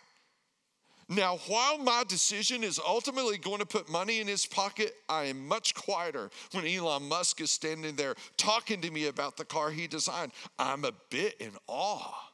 Now, 1.08 1.38
while 1.48 1.78
my 1.78 2.04
decision 2.08 2.64
is 2.64 2.78
ultimately 2.78 3.36
going 3.36 3.58
to 3.58 3.66
put 3.66 3.90
money 3.90 4.20
in 4.20 4.26
his 4.26 4.46
pocket, 4.46 4.94
I 5.08 5.24
am 5.24 5.46
much 5.46 5.74
quieter 5.74 6.30
when 6.52 6.64
Elon 6.64 7.06
Musk 7.06 7.40
is 7.40 7.50
standing 7.50 7.96
there 7.96 8.14
talking 8.38 8.80
to 8.80 8.90
me 8.90 9.08
about 9.08 9.36
the 9.36 9.44
car 9.44 9.70
he 9.70 9.86
designed. 9.86 10.32
I'm 10.58 10.84
a 10.84 10.92
bit 11.10 11.34
in 11.38 11.50
awe 11.66 12.31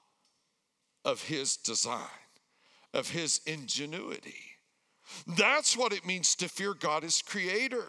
of 1.09 1.23
his 1.23 1.57
design, 1.57 2.21
of 2.93 3.09
his 3.09 3.41
ingenuity. 3.47 4.45
That's 5.27 5.75
what 5.75 5.95
it 5.95 6.05
means 6.05 6.35
to 6.35 6.51
fear 6.51 6.75
God 6.75 7.03
as 7.03 7.23
creator. 7.23 7.87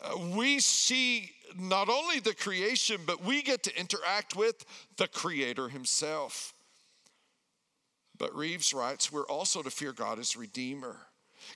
Uh, 0.00 0.16
we 0.36 0.60
see 0.60 1.32
not 1.58 1.88
only 1.88 2.20
the 2.20 2.34
creation, 2.34 3.00
but 3.04 3.24
we 3.24 3.42
get 3.42 3.64
to 3.64 3.76
interact 3.76 4.36
with 4.36 4.64
the 4.98 5.08
creator 5.08 5.68
himself. 5.68 6.54
But 8.16 8.34
Reeves 8.36 8.72
writes, 8.72 9.10
we're 9.10 9.26
also 9.26 9.62
to 9.62 9.70
fear 9.70 9.92
God 9.92 10.20
as 10.20 10.36
Redeemer. 10.36 10.96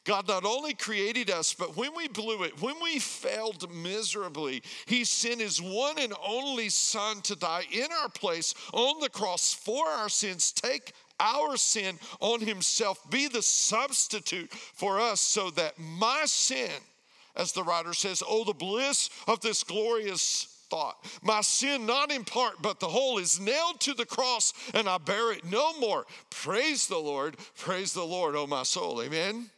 God 0.04 0.28
not 0.28 0.44
only 0.44 0.74
created 0.74 1.30
us, 1.30 1.54
but 1.54 1.76
when 1.76 1.94
we 1.94 2.08
blew 2.08 2.42
it, 2.44 2.60
when 2.60 2.76
we 2.82 2.98
failed 2.98 3.72
miserably, 3.74 4.62
He 4.86 5.04
sent 5.04 5.40
His 5.40 5.60
one 5.60 5.98
and 5.98 6.14
only 6.26 6.68
Son 6.68 7.20
to 7.22 7.36
die 7.36 7.64
in 7.72 7.86
our 8.02 8.08
place 8.08 8.54
on 8.72 9.00
the 9.00 9.08
cross 9.08 9.52
for 9.52 9.86
our 9.86 10.08
sins, 10.08 10.52
take 10.52 10.92
our 11.18 11.56
sin 11.56 11.98
on 12.20 12.40
Himself, 12.40 13.08
be 13.10 13.28
the 13.28 13.42
substitute 13.42 14.52
for 14.52 15.00
us, 15.00 15.20
so 15.20 15.50
that 15.50 15.78
my 15.78 16.22
sin, 16.24 16.70
as 17.36 17.52
the 17.52 17.62
writer 17.62 17.92
says, 17.92 18.22
oh, 18.26 18.44
the 18.44 18.54
bliss 18.54 19.10
of 19.28 19.40
this 19.40 19.62
glorious 19.62 20.64
thought. 20.70 21.04
My 21.22 21.40
sin, 21.42 21.84
not 21.84 22.12
in 22.12 22.24
part, 22.24 22.62
but 22.62 22.80
the 22.80 22.88
whole, 22.88 23.18
is 23.18 23.40
nailed 23.40 23.80
to 23.80 23.92
the 23.92 24.06
cross, 24.06 24.54
and 24.72 24.88
I 24.88 24.98
bear 24.98 25.32
it 25.32 25.44
no 25.44 25.78
more. 25.78 26.06
Praise 26.30 26.86
the 26.86 26.98
Lord, 26.98 27.36
praise 27.58 27.92
the 27.92 28.04
Lord, 28.04 28.36
oh 28.36 28.46
my 28.46 28.62
soul. 28.62 29.02
Amen. 29.02 29.50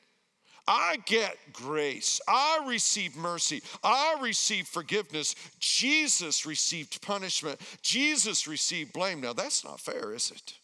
I 0.67 0.99
get 1.07 1.37
grace. 1.53 2.21
I 2.29 2.65
receive 2.67 3.17
mercy. 3.17 3.63
I 3.83 4.17
receive 4.21 4.69
forgiveness. 4.69 5.35
Jesus 5.59 6.47
received 6.47 7.03
punishment. 7.03 7.61
Jesus 7.83 8.47
received 8.47 8.93
blame. 8.93 9.21
Now, 9.21 9.33
that's 9.33 9.65
not 9.65 9.81
fair, 9.81 10.15
is 10.15 10.31
it? 10.31 10.55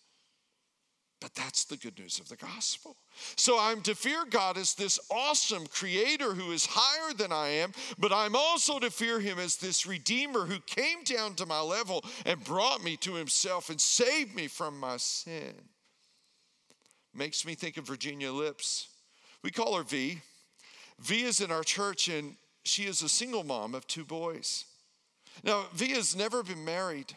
But 1.21 1.35
that's 1.35 1.65
the 1.65 1.77
good 1.77 1.99
news 1.99 2.21
of 2.21 2.29
the 2.29 2.37
gospel. 2.37 2.97
So 3.35 3.59
I'm 3.59 3.81
to 3.83 3.97
fear 3.97 4.25
God 4.31 4.57
as 4.57 4.75
this 4.75 5.01
awesome 5.11 5.67
creator 5.67 6.33
who 6.33 6.53
is 6.53 6.65
higher 6.71 7.13
than 7.13 7.33
I 7.33 7.49
am, 7.49 7.73
but 7.99 8.13
I'm 8.13 8.37
also 8.37 8.79
to 8.79 8.91
fear 8.91 9.19
him 9.19 9.41
as 9.41 9.57
this 9.57 9.85
redeemer 9.85 10.47
who 10.47 10.61
came 10.61 11.03
down 11.03 11.35
to 11.35 11.47
my 11.47 11.61
level 11.61 12.05
and 12.25 12.43
brought 12.45 12.85
me 12.85 12.97
to 12.99 13.15
himself 13.15 13.69
and 13.69 13.81
saved 13.81 14.37
me 14.37 14.47
from 14.47 14.79
my 14.79 14.97
sin. 14.97 15.55
Makes 17.13 17.45
me 17.45 17.57
think 17.57 17.79
of 17.79 17.87
Virginia 17.87 18.31
Lips. 18.31 18.87
We 19.43 19.51
call 19.51 19.77
her 19.77 19.85
V. 19.85 20.21
V 21.01 21.23
is 21.23 21.41
in 21.41 21.51
our 21.51 21.63
church, 21.63 22.09
and 22.09 22.37
she 22.65 22.85
is 22.85 23.03
a 23.03 23.09
single 23.09 23.45
mom 23.45 23.75
of 23.75 23.87
two 23.87 24.05
boys. 24.05 24.65
Now, 25.45 25.67
V 25.73 25.91
has 25.91 26.17
never 26.17 26.43
been 26.43 26.65
married. 26.65 27.15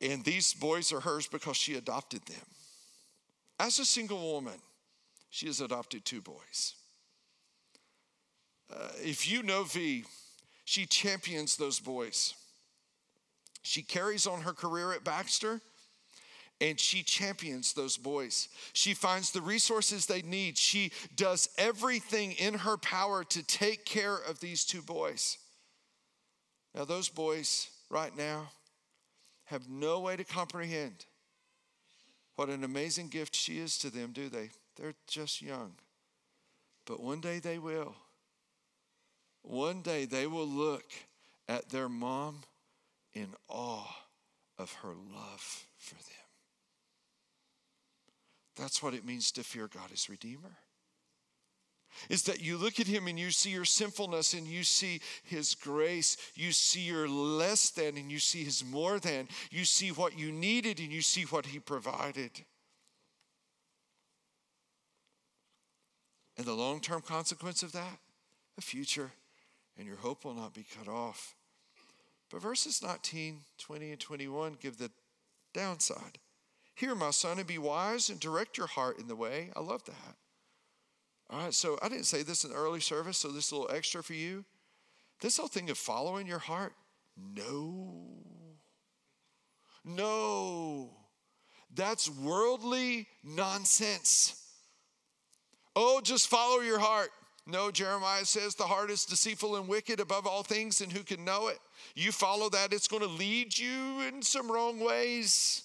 And 0.00 0.24
these 0.24 0.52
boys 0.52 0.92
are 0.92 1.00
hers 1.00 1.28
because 1.28 1.56
she 1.56 1.76
adopted 1.76 2.22
them. 2.26 2.44
As 3.60 3.78
a 3.78 3.84
single 3.84 4.32
woman, 4.32 4.58
she 5.30 5.46
has 5.46 5.60
adopted 5.60 6.04
two 6.04 6.20
boys. 6.20 6.74
Uh, 8.74 8.88
if 8.96 9.30
you 9.30 9.42
know 9.42 9.62
V, 9.62 10.04
she 10.64 10.86
champions 10.86 11.56
those 11.56 11.78
boys. 11.78 12.34
She 13.62 13.82
carries 13.82 14.26
on 14.26 14.42
her 14.42 14.52
career 14.52 14.92
at 14.92 15.04
Baxter 15.04 15.60
and 16.62 16.78
she 16.78 17.02
champions 17.02 17.72
those 17.72 17.96
boys. 17.96 18.48
She 18.72 18.94
finds 18.94 19.32
the 19.32 19.42
resources 19.42 20.06
they 20.06 20.22
need. 20.22 20.56
She 20.56 20.92
does 21.16 21.48
everything 21.58 22.32
in 22.32 22.54
her 22.54 22.76
power 22.76 23.24
to 23.24 23.42
take 23.42 23.84
care 23.84 24.14
of 24.16 24.38
these 24.38 24.64
two 24.64 24.80
boys. 24.80 25.38
Now, 26.72 26.84
those 26.84 27.08
boys 27.08 27.68
right 27.90 28.16
now 28.16 28.52
have 29.46 29.68
no 29.68 29.98
way 29.98 30.14
to 30.14 30.22
comprehend 30.22 31.04
what 32.36 32.48
an 32.48 32.62
amazing 32.62 33.08
gift 33.08 33.34
she 33.34 33.58
is 33.58 33.76
to 33.78 33.90
them, 33.90 34.12
do 34.12 34.28
they? 34.28 34.50
They're 34.76 34.94
just 35.08 35.42
young. 35.42 35.72
But 36.86 37.00
one 37.00 37.20
day 37.20 37.40
they 37.40 37.58
will. 37.58 37.96
One 39.42 39.82
day 39.82 40.04
they 40.04 40.28
will 40.28 40.46
look 40.46 40.84
at 41.48 41.70
their 41.70 41.88
mom 41.88 42.42
in 43.12 43.34
awe 43.48 43.96
of 44.58 44.72
her 44.82 44.94
love 45.12 45.64
for 45.76 45.96
them. 45.96 46.21
That's 48.56 48.82
what 48.82 48.94
it 48.94 49.04
means 49.04 49.32
to 49.32 49.42
fear 49.42 49.68
God 49.68 49.90
as 49.92 50.08
Redeemer 50.08 50.58
is 52.08 52.22
that 52.24 52.42
you 52.42 52.56
look 52.56 52.80
at 52.80 52.86
him 52.86 53.06
and 53.06 53.18
you 53.18 53.30
see 53.30 53.50
your 53.50 53.64
sinfulness 53.64 54.34
and 54.34 54.46
you 54.46 54.64
see 54.64 55.00
his 55.24 55.54
grace. 55.54 56.16
You 56.34 56.52
see 56.52 56.80
your 56.80 57.08
less 57.08 57.70
than 57.70 57.96
and 57.96 58.10
you 58.10 58.18
see 58.18 58.44
his 58.44 58.64
more 58.64 58.98
than. 58.98 59.28
You 59.50 59.64
see 59.64 59.90
what 59.90 60.18
you 60.18 60.32
needed 60.32 60.80
and 60.80 60.92
you 60.92 61.02
see 61.02 61.22
what 61.22 61.46
he 61.46 61.58
provided. 61.58 62.30
And 66.36 66.46
the 66.46 66.54
long 66.54 66.80
term 66.80 67.02
consequence 67.02 67.62
of 67.62 67.72
that, 67.72 67.98
a 68.56 68.60
future, 68.60 69.10
and 69.78 69.86
your 69.86 69.96
hope 69.96 70.24
will 70.24 70.34
not 70.34 70.54
be 70.54 70.64
cut 70.78 70.90
off. 70.90 71.34
But 72.30 72.40
verses 72.40 72.82
19, 72.82 73.40
20, 73.58 73.90
and 73.90 74.00
21 74.00 74.56
give 74.60 74.78
the 74.78 74.90
downside. 75.52 76.18
Hear, 76.82 76.96
my 76.96 77.12
son, 77.12 77.38
and 77.38 77.46
be 77.46 77.58
wise 77.58 78.08
and 78.08 78.18
direct 78.18 78.58
your 78.58 78.66
heart 78.66 78.98
in 78.98 79.06
the 79.06 79.14
way. 79.14 79.50
I 79.54 79.60
love 79.60 79.84
that. 79.84 80.16
All 81.30 81.38
right, 81.38 81.54
so 81.54 81.78
I 81.80 81.88
didn't 81.88 82.06
say 82.06 82.24
this 82.24 82.42
in 82.42 82.50
early 82.50 82.80
service, 82.80 83.18
so 83.18 83.28
this 83.28 83.46
is 83.46 83.52
a 83.52 83.56
little 83.56 83.72
extra 83.72 84.02
for 84.02 84.14
you. 84.14 84.44
This 85.20 85.36
whole 85.36 85.46
thing 85.46 85.70
of 85.70 85.78
following 85.78 86.26
your 86.26 86.40
heart, 86.40 86.72
no. 87.16 88.02
No. 89.84 90.90
That's 91.72 92.10
worldly 92.10 93.06
nonsense. 93.22 94.44
Oh, 95.76 96.00
just 96.02 96.26
follow 96.26 96.62
your 96.62 96.80
heart. 96.80 97.10
No, 97.46 97.70
Jeremiah 97.70 98.24
says 98.24 98.56
the 98.56 98.64
heart 98.64 98.90
is 98.90 99.04
deceitful 99.04 99.54
and 99.54 99.68
wicked 99.68 100.00
above 100.00 100.26
all 100.26 100.42
things, 100.42 100.80
and 100.80 100.90
who 100.90 101.04
can 101.04 101.24
know 101.24 101.46
it? 101.46 101.60
You 101.94 102.10
follow 102.10 102.48
that, 102.48 102.72
it's 102.72 102.88
going 102.88 103.04
to 103.04 103.08
lead 103.08 103.56
you 103.56 104.00
in 104.00 104.20
some 104.20 104.50
wrong 104.50 104.80
ways, 104.80 105.62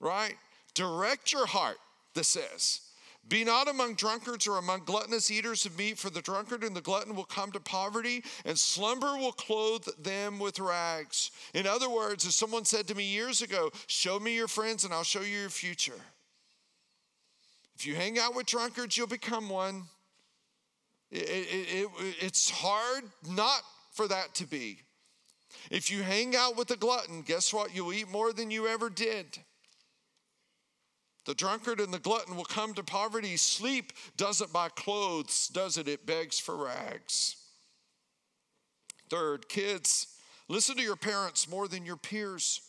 right? 0.00 0.36
Direct 0.76 1.32
your 1.32 1.46
heart, 1.46 1.78
this 2.14 2.28
says. 2.28 2.82
Be 3.28 3.42
not 3.42 3.66
among 3.66 3.94
drunkards 3.94 4.46
or 4.46 4.58
among 4.58 4.84
gluttonous 4.84 5.30
eaters 5.30 5.64
of 5.64 5.76
meat, 5.76 5.98
for 5.98 6.10
the 6.10 6.20
drunkard 6.20 6.62
and 6.62 6.76
the 6.76 6.82
glutton 6.82 7.16
will 7.16 7.24
come 7.24 7.50
to 7.52 7.60
poverty, 7.60 8.22
and 8.44 8.56
slumber 8.56 9.16
will 9.16 9.32
clothe 9.32 9.86
them 9.98 10.38
with 10.38 10.60
rags. 10.60 11.30
In 11.54 11.66
other 11.66 11.88
words, 11.88 12.26
as 12.26 12.34
someone 12.34 12.66
said 12.66 12.86
to 12.88 12.94
me 12.94 13.04
years 13.04 13.40
ago, 13.40 13.70
show 13.86 14.20
me 14.20 14.36
your 14.36 14.48
friends 14.48 14.84
and 14.84 14.92
I'll 14.92 15.02
show 15.02 15.22
you 15.22 15.38
your 15.38 15.48
future. 15.48 16.00
If 17.74 17.86
you 17.86 17.94
hang 17.94 18.18
out 18.18 18.36
with 18.36 18.46
drunkards, 18.46 18.96
you'll 18.96 19.06
become 19.06 19.48
one. 19.48 19.84
It, 21.10 21.28
it, 21.28 21.88
it, 21.98 22.16
it's 22.20 22.50
hard 22.50 23.04
not 23.28 23.62
for 23.92 24.06
that 24.08 24.34
to 24.34 24.46
be. 24.46 24.80
If 25.70 25.90
you 25.90 26.02
hang 26.02 26.36
out 26.36 26.56
with 26.56 26.70
a 26.70 26.76
glutton, 26.76 27.22
guess 27.22 27.52
what? 27.52 27.74
You'll 27.74 27.94
eat 27.94 28.10
more 28.10 28.32
than 28.32 28.50
you 28.50 28.66
ever 28.66 28.90
did. 28.90 29.38
The 31.26 31.34
drunkard 31.34 31.80
and 31.80 31.92
the 31.92 31.98
glutton 31.98 32.36
will 32.36 32.44
come 32.44 32.72
to 32.74 32.84
poverty. 32.84 33.36
Sleep 33.36 33.92
doesn't 34.16 34.52
buy 34.52 34.68
clothes, 34.68 35.48
does 35.48 35.76
it? 35.76 35.88
It 35.88 36.06
begs 36.06 36.38
for 36.38 36.56
rags. 36.56 37.36
Third, 39.10 39.48
kids, 39.48 40.06
listen 40.48 40.76
to 40.76 40.82
your 40.82 40.96
parents 40.96 41.48
more 41.48 41.66
than 41.66 41.84
your 41.84 41.96
peers. 41.96 42.60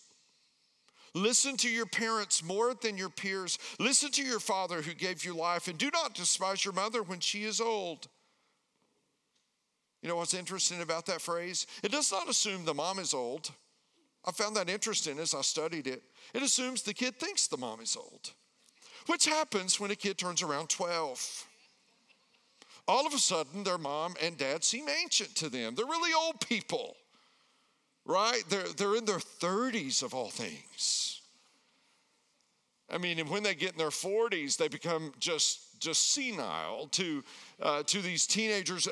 Listen 1.13 1.55
to 1.57 1.69
your 1.69 1.85
parents 1.85 2.43
more 2.43 2.73
than 2.73 2.97
your 2.97 3.09
peers. 3.09 3.59
Listen 3.79 4.11
to 4.11 4.23
your 4.23 4.39
father 4.39 4.81
who 4.81 4.93
gave 4.93 5.23
you 5.23 5.35
life, 5.35 5.67
and 5.67 5.77
do 5.77 5.89
not 5.93 6.15
despise 6.15 6.65
your 6.65 6.73
mother 6.73 7.03
when 7.03 7.19
she 7.19 7.43
is 7.43 7.61
old. 7.61 8.07
You 10.01 10.09
know 10.09 10.15
what's 10.15 10.33
interesting 10.33 10.81
about 10.81 11.05
that 11.07 11.21
phrase? 11.21 11.67
It 11.83 11.91
does 11.91 12.11
not 12.11 12.29
assume 12.29 12.65
the 12.65 12.73
mom 12.73 12.97
is 12.99 13.13
old. 13.13 13.51
I 14.25 14.31
found 14.31 14.55
that 14.55 14.69
interesting 14.69 15.19
as 15.19 15.33
I 15.33 15.41
studied 15.41 15.87
it. 15.87 16.03
It 16.33 16.43
assumes 16.43 16.81
the 16.81 16.93
kid 16.93 17.19
thinks 17.19 17.47
the 17.47 17.57
mom 17.57 17.81
is 17.81 17.95
old 17.95 18.31
which 19.07 19.25
happens 19.25 19.79
when 19.79 19.91
a 19.91 19.95
kid 19.95 20.17
turns 20.17 20.41
around 20.41 20.69
12. 20.69 21.45
All 22.87 23.05
of 23.05 23.13
a 23.13 23.17
sudden, 23.17 23.63
their 23.63 23.77
mom 23.77 24.15
and 24.21 24.37
dad 24.37 24.63
seem 24.63 24.87
ancient 24.87 25.35
to 25.35 25.49
them. 25.49 25.75
They're 25.75 25.85
really 25.85 26.13
old 26.13 26.39
people, 26.39 26.95
right? 28.05 28.43
They're, 28.49 28.67
they're 28.77 28.95
in 28.95 29.05
their 29.05 29.17
30s 29.17 30.03
of 30.03 30.13
all 30.13 30.29
things. 30.29 31.21
I 32.89 32.97
mean, 32.97 33.19
when 33.27 33.43
they 33.43 33.55
get 33.55 33.73
in 33.73 33.77
their 33.77 33.89
40s, 33.89 34.55
they 34.55 34.69
become 34.69 35.13
just 35.19 35.67
just 35.79 36.11
senile 36.11 36.87
to 36.87 37.23
uh, 37.61 37.83
to 37.83 38.01
these 38.01 38.27
teenagers. 38.27 38.87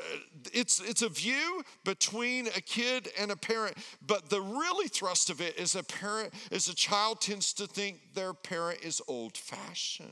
It's 0.53 0.79
it's 0.79 1.01
a 1.01 1.09
view 1.09 1.63
between 1.83 2.47
a 2.47 2.61
kid 2.61 3.09
and 3.19 3.31
a 3.31 3.35
parent, 3.35 3.77
but 4.05 4.29
the 4.29 4.41
really 4.41 4.87
thrust 4.87 5.29
of 5.29 5.41
it 5.41 5.57
is 5.59 5.75
a 5.75 5.83
parent 5.83 6.33
is 6.51 6.67
a 6.67 6.75
child 6.75 7.21
tends 7.21 7.53
to 7.53 7.67
think 7.67 7.99
their 8.13 8.33
parent 8.33 8.79
is 8.81 9.01
old 9.07 9.37
fashioned. 9.37 10.09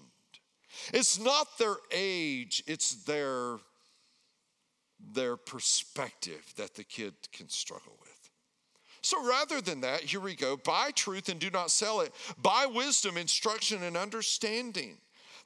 It's 0.93 1.19
not 1.19 1.57
their 1.57 1.77
age; 1.91 2.63
it's 2.67 3.03
their 3.03 3.57
their 5.11 5.35
perspective 5.35 6.53
that 6.55 6.75
the 6.75 6.83
kid 6.83 7.13
can 7.31 7.49
struggle 7.49 7.97
with. 7.99 8.09
So 9.01 9.21
rather 9.27 9.59
than 9.59 9.81
that, 9.81 10.01
here 10.01 10.21
we 10.21 10.33
go 10.33 10.55
buy 10.55 10.91
truth 10.91 11.27
and 11.27 11.39
do 11.39 11.49
not 11.49 11.71
sell 11.71 11.99
it, 11.99 12.13
buy 12.41 12.65
wisdom, 12.65 13.17
instruction, 13.17 13.83
and 13.83 13.97
understanding. 13.97 14.97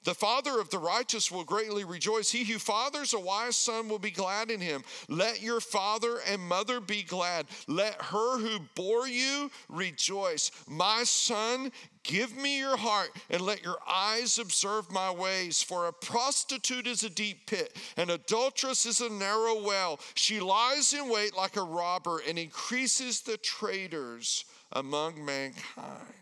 The 0.07 0.15
father 0.15 0.61
of 0.61 0.69
the 0.69 0.79
righteous 0.79 1.29
will 1.29 1.43
greatly 1.43 1.83
rejoice. 1.83 2.31
He 2.31 2.45
who 2.45 2.59
fathers 2.59 3.13
a 3.13 3.19
wise 3.19 3.57
son 3.57 3.89
will 3.89 3.99
be 3.99 4.09
glad 4.09 4.49
in 4.49 4.61
him. 4.61 4.85
Let 5.09 5.41
your 5.41 5.59
father 5.59 6.19
and 6.25 6.41
mother 6.41 6.79
be 6.79 7.03
glad. 7.03 7.45
Let 7.67 8.01
her 8.03 8.39
who 8.39 8.59
bore 8.73 9.09
you 9.09 9.51
rejoice. 9.67 10.49
My 10.65 11.03
son, 11.03 11.73
give 12.03 12.37
me 12.37 12.57
your 12.57 12.77
heart 12.77 13.09
and 13.29 13.41
let 13.41 13.65
your 13.65 13.79
eyes 13.85 14.39
observe 14.39 14.89
my 14.89 15.11
ways. 15.11 15.61
For 15.61 15.87
a 15.87 15.91
prostitute 15.91 16.87
is 16.87 17.03
a 17.03 17.09
deep 17.09 17.45
pit, 17.45 17.75
an 17.97 18.09
adulteress 18.09 18.85
is 18.85 19.01
a 19.01 19.09
narrow 19.09 19.61
well. 19.61 19.99
She 20.13 20.39
lies 20.39 20.93
in 20.93 21.09
wait 21.09 21.35
like 21.35 21.57
a 21.57 21.61
robber 21.61 22.21
and 22.25 22.39
increases 22.39 23.19
the 23.19 23.35
traitors 23.35 24.45
among 24.71 25.25
mankind. 25.25 26.13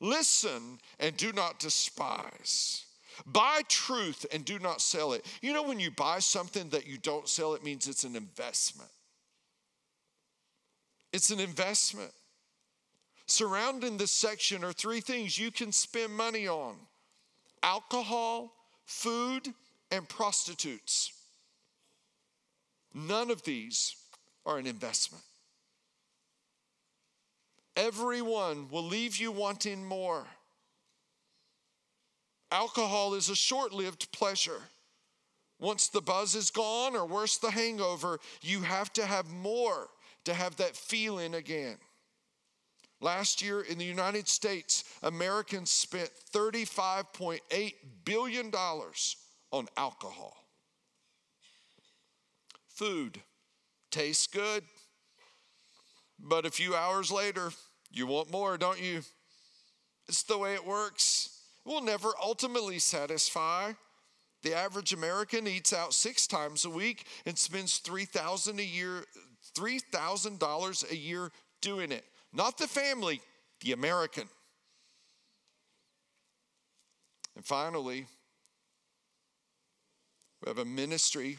Listen 0.00 0.78
and 1.00 1.16
do 1.16 1.32
not 1.32 1.58
despise. 1.58 2.84
Buy 3.26 3.62
truth 3.68 4.26
and 4.32 4.44
do 4.44 4.58
not 4.58 4.80
sell 4.80 5.12
it. 5.12 5.26
You 5.42 5.52
know, 5.52 5.64
when 5.64 5.80
you 5.80 5.90
buy 5.90 6.20
something 6.20 6.68
that 6.70 6.86
you 6.86 6.98
don't 6.98 7.28
sell, 7.28 7.54
it 7.54 7.64
means 7.64 7.88
it's 7.88 8.04
an 8.04 8.14
investment. 8.14 8.90
It's 11.12 11.30
an 11.30 11.40
investment. 11.40 12.12
Surrounding 13.26 13.96
this 13.96 14.12
section 14.12 14.64
are 14.64 14.72
three 14.72 15.00
things 15.00 15.38
you 15.38 15.50
can 15.50 15.72
spend 15.72 16.12
money 16.12 16.46
on 16.46 16.76
alcohol, 17.62 18.52
food, 18.86 19.48
and 19.90 20.08
prostitutes. 20.08 21.12
None 22.94 23.30
of 23.30 23.42
these 23.42 23.96
are 24.46 24.58
an 24.58 24.66
investment. 24.66 25.22
Everyone 27.78 28.66
will 28.72 28.82
leave 28.82 29.18
you 29.18 29.30
wanting 29.30 29.84
more. 29.84 30.26
Alcohol 32.50 33.14
is 33.14 33.28
a 33.28 33.36
short 33.36 33.72
lived 33.72 34.10
pleasure. 34.10 34.60
Once 35.60 35.86
the 35.86 36.00
buzz 36.00 36.34
is 36.34 36.50
gone, 36.50 36.96
or 36.96 37.06
worse, 37.06 37.38
the 37.38 37.52
hangover, 37.52 38.18
you 38.42 38.62
have 38.62 38.92
to 38.94 39.06
have 39.06 39.30
more 39.30 39.86
to 40.24 40.34
have 40.34 40.56
that 40.56 40.76
feeling 40.76 41.36
again. 41.36 41.76
Last 43.00 43.40
year 43.42 43.60
in 43.60 43.78
the 43.78 43.84
United 43.84 44.26
States, 44.26 44.82
Americans 45.04 45.70
spent 45.70 46.10
$35.8 46.32 47.74
billion 48.04 48.50
on 49.52 49.68
alcohol. 49.76 50.36
Food 52.66 53.20
tastes 53.92 54.26
good, 54.26 54.64
but 56.18 56.44
a 56.44 56.50
few 56.50 56.74
hours 56.74 57.12
later, 57.12 57.52
you 57.90 58.06
want 58.06 58.30
more, 58.30 58.56
don't 58.58 58.80
you? 58.80 59.02
It's 60.08 60.22
the 60.22 60.38
way 60.38 60.54
it 60.54 60.66
works. 60.66 61.40
It 61.64 61.68
will 61.68 61.82
never 61.82 62.12
ultimately 62.22 62.78
satisfy. 62.78 63.72
The 64.42 64.54
average 64.54 64.92
American 64.92 65.46
eats 65.46 65.72
out 65.72 65.92
six 65.92 66.26
times 66.26 66.64
a 66.64 66.70
week 66.70 67.06
and 67.26 67.36
spends 67.36 67.78
3,000 67.78 68.60
a 68.60 68.64
year, 68.64 69.04
$3,000 69.56 70.90
a 70.90 70.96
year 70.96 71.30
doing 71.60 71.92
it. 71.92 72.04
Not 72.32 72.58
the 72.58 72.68
family, 72.68 73.20
the 73.62 73.72
American. 73.72 74.28
And 77.34 77.44
finally, 77.44 78.06
we 80.42 80.48
have 80.48 80.58
a 80.58 80.64
ministry 80.64 81.38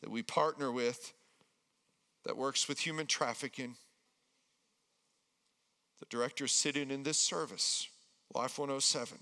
that 0.00 0.10
we 0.10 0.22
partner 0.22 0.72
with 0.72 1.12
that 2.24 2.36
works 2.36 2.68
with 2.68 2.80
human 2.80 3.06
trafficking. 3.06 3.76
The 6.00 6.06
director 6.06 6.48
sitting 6.48 6.90
in 6.90 7.02
this 7.02 7.18
service, 7.18 7.86
Life 8.34 8.58
107. 8.58 9.18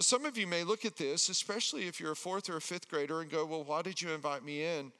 Some 0.00 0.24
of 0.24 0.38
you 0.38 0.46
may 0.46 0.64
look 0.64 0.86
at 0.86 0.96
this, 0.96 1.28
especially 1.28 1.86
if 1.86 2.00
you're 2.00 2.12
a 2.12 2.16
fourth 2.16 2.48
or 2.48 2.56
a 2.56 2.62
fifth 2.62 2.88
grader, 2.88 3.20
and 3.20 3.30
go, 3.30 3.44
Well, 3.44 3.64
why 3.64 3.82
did 3.82 4.00
you 4.00 4.10
invite 4.10 4.44
me 4.44 4.64
in 4.64 4.90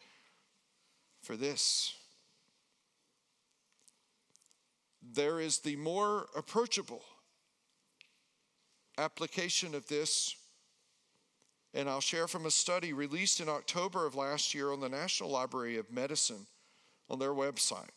for 1.22 1.36
this? 1.36 1.94
There 5.02 5.40
is 5.40 5.60
the 5.60 5.76
more 5.76 6.26
approachable 6.36 7.02
application 8.98 9.74
of 9.74 9.88
this, 9.88 10.36
and 11.72 11.88
I'll 11.88 12.00
share 12.00 12.28
from 12.28 12.44
a 12.44 12.50
study 12.50 12.92
released 12.92 13.40
in 13.40 13.48
October 13.48 14.06
of 14.06 14.14
last 14.14 14.54
year 14.54 14.72
on 14.72 14.80
the 14.80 14.88
National 14.90 15.30
Library 15.30 15.78
of 15.78 15.90
Medicine 15.90 16.46
on 17.08 17.18
their 17.18 17.32
website, 17.32 17.88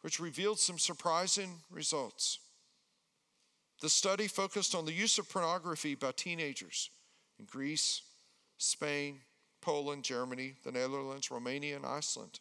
which 0.00 0.18
revealed 0.18 0.58
some 0.58 0.78
surprising 0.78 1.60
results. 1.70 2.38
The 3.82 3.88
study 3.88 4.28
focused 4.28 4.76
on 4.76 4.84
the 4.84 4.92
use 4.92 5.18
of 5.18 5.28
pornography 5.28 5.96
by 5.96 6.12
teenagers 6.12 6.88
in 7.40 7.46
Greece, 7.46 8.02
Spain, 8.56 9.18
Poland, 9.60 10.04
Germany, 10.04 10.54
the 10.62 10.70
Netherlands, 10.70 11.32
Romania, 11.32 11.74
and 11.74 11.84
Iceland. 11.84 12.38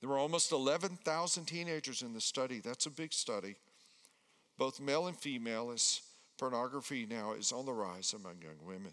There 0.00 0.08
were 0.08 0.16
almost 0.16 0.52
11,000 0.52 1.44
teenagers 1.44 2.00
in 2.00 2.14
the 2.14 2.20
study. 2.20 2.60
That's 2.60 2.86
a 2.86 2.90
big 2.90 3.12
study, 3.12 3.56
both 4.56 4.80
male 4.80 5.06
and 5.06 5.16
female, 5.16 5.70
as 5.70 6.00
pornography 6.38 7.04
now 7.04 7.34
is 7.34 7.52
on 7.52 7.66
the 7.66 7.72
rise 7.72 8.14
among 8.14 8.40
young 8.40 8.66
women. 8.66 8.92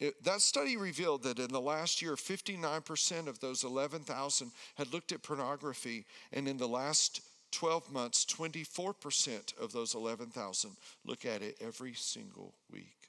It, 0.00 0.22
that 0.24 0.42
study 0.42 0.76
revealed 0.76 1.22
that 1.22 1.38
in 1.38 1.50
the 1.50 1.60
last 1.62 2.02
year, 2.02 2.16
59% 2.16 3.26
of 3.26 3.40
those 3.40 3.64
11,000 3.64 4.50
had 4.74 4.92
looked 4.92 5.12
at 5.12 5.22
pornography, 5.22 6.04
and 6.30 6.46
in 6.46 6.58
the 6.58 6.68
last 6.68 7.22
12 7.54 7.92
months, 7.92 8.26
24% 8.26 9.58
of 9.60 9.72
those 9.72 9.94
11,000 9.94 10.70
look 11.06 11.24
at 11.24 11.42
it 11.42 11.56
every 11.60 11.94
single 11.94 12.54
week. 12.70 13.08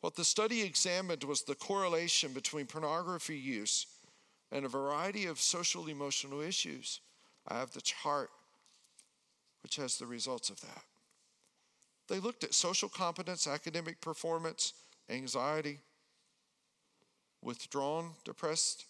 What 0.00 0.14
the 0.14 0.24
study 0.24 0.62
examined 0.62 1.24
was 1.24 1.42
the 1.42 1.54
correlation 1.54 2.32
between 2.32 2.66
pornography 2.66 3.36
use 3.36 3.86
and 4.52 4.64
a 4.64 4.68
variety 4.68 5.26
of 5.26 5.40
social 5.40 5.88
emotional 5.88 6.40
issues. 6.40 7.00
I 7.48 7.58
have 7.58 7.72
the 7.72 7.80
chart 7.80 8.30
which 9.62 9.76
has 9.76 9.98
the 9.98 10.06
results 10.06 10.48
of 10.48 10.60
that. 10.60 10.84
They 12.08 12.20
looked 12.20 12.44
at 12.44 12.54
social 12.54 12.88
competence, 12.88 13.48
academic 13.48 14.00
performance, 14.00 14.74
anxiety, 15.10 15.80
withdrawn, 17.42 18.10
depressed, 18.24 18.84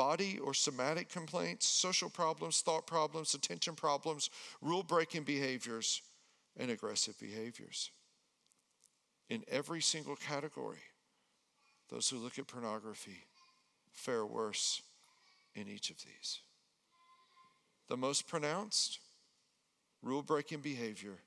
body 0.00 0.38
or 0.38 0.54
somatic 0.54 1.10
complaints, 1.10 1.66
social 1.66 2.08
problems, 2.08 2.62
thought 2.62 2.86
problems, 2.86 3.34
attention 3.34 3.74
problems, 3.74 4.30
rule 4.62 4.82
breaking 4.82 5.24
behaviors, 5.24 6.00
and 6.56 6.70
aggressive 6.70 7.18
behaviors. 7.20 7.90
In 9.28 9.44
every 9.46 9.82
single 9.82 10.16
category, 10.16 10.78
those 11.90 12.08
who 12.08 12.16
look 12.16 12.38
at 12.38 12.46
pornography 12.46 13.26
fare 13.92 14.24
worse 14.24 14.80
in 15.54 15.68
each 15.68 15.90
of 15.90 15.98
these. 15.98 16.40
The 17.90 17.98
most 17.98 18.26
pronounced, 18.26 19.00
rule 20.02 20.22
breaking 20.22 20.60
behavior 20.60 21.18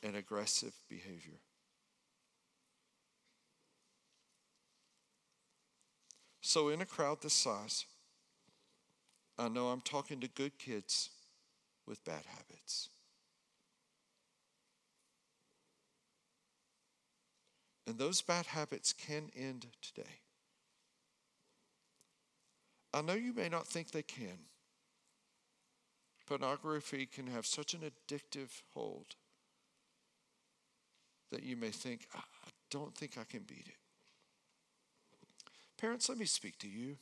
and 0.00 0.14
aggressive 0.14 0.74
behavior. 0.88 1.40
So, 6.46 6.68
in 6.68 6.82
a 6.82 6.86
crowd 6.86 7.22
this 7.22 7.32
size, 7.32 7.86
I 9.38 9.48
know 9.48 9.68
I'm 9.68 9.80
talking 9.80 10.20
to 10.20 10.28
good 10.28 10.58
kids 10.58 11.08
with 11.86 12.04
bad 12.04 12.22
habits. 12.26 12.90
And 17.86 17.96
those 17.96 18.20
bad 18.20 18.44
habits 18.44 18.92
can 18.92 19.30
end 19.34 19.68
today. 19.80 20.20
I 22.92 23.00
know 23.00 23.14
you 23.14 23.32
may 23.32 23.48
not 23.48 23.66
think 23.66 23.90
they 23.90 24.02
can. 24.02 24.38
Pornography 26.26 27.06
can 27.06 27.26
have 27.28 27.46
such 27.46 27.72
an 27.72 27.80
addictive 27.80 28.50
hold 28.74 29.16
that 31.32 31.42
you 31.42 31.56
may 31.56 31.70
think, 31.70 32.06
I 32.14 32.20
don't 32.70 32.94
think 32.94 33.16
I 33.18 33.24
can 33.24 33.44
beat 33.44 33.66
it. 33.66 33.83
Parents, 35.84 36.08
let 36.08 36.16
me 36.16 36.24
speak 36.24 36.56
to 36.60 36.66
you. 36.66 36.96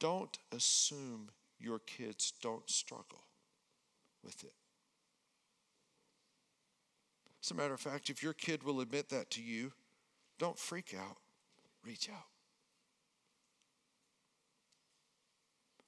Don't 0.00 0.38
assume 0.50 1.28
your 1.58 1.78
kids 1.78 2.32
don't 2.40 2.70
struggle 2.70 3.24
with 4.24 4.44
it. 4.44 4.54
As 7.44 7.50
a 7.50 7.54
matter 7.54 7.74
of 7.74 7.80
fact, 7.80 8.08
if 8.08 8.22
your 8.22 8.32
kid 8.32 8.62
will 8.62 8.80
admit 8.80 9.10
that 9.10 9.30
to 9.32 9.42
you, 9.42 9.72
don't 10.38 10.58
freak 10.58 10.94
out, 10.98 11.18
reach 11.84 12.08
out. 12.08 12.24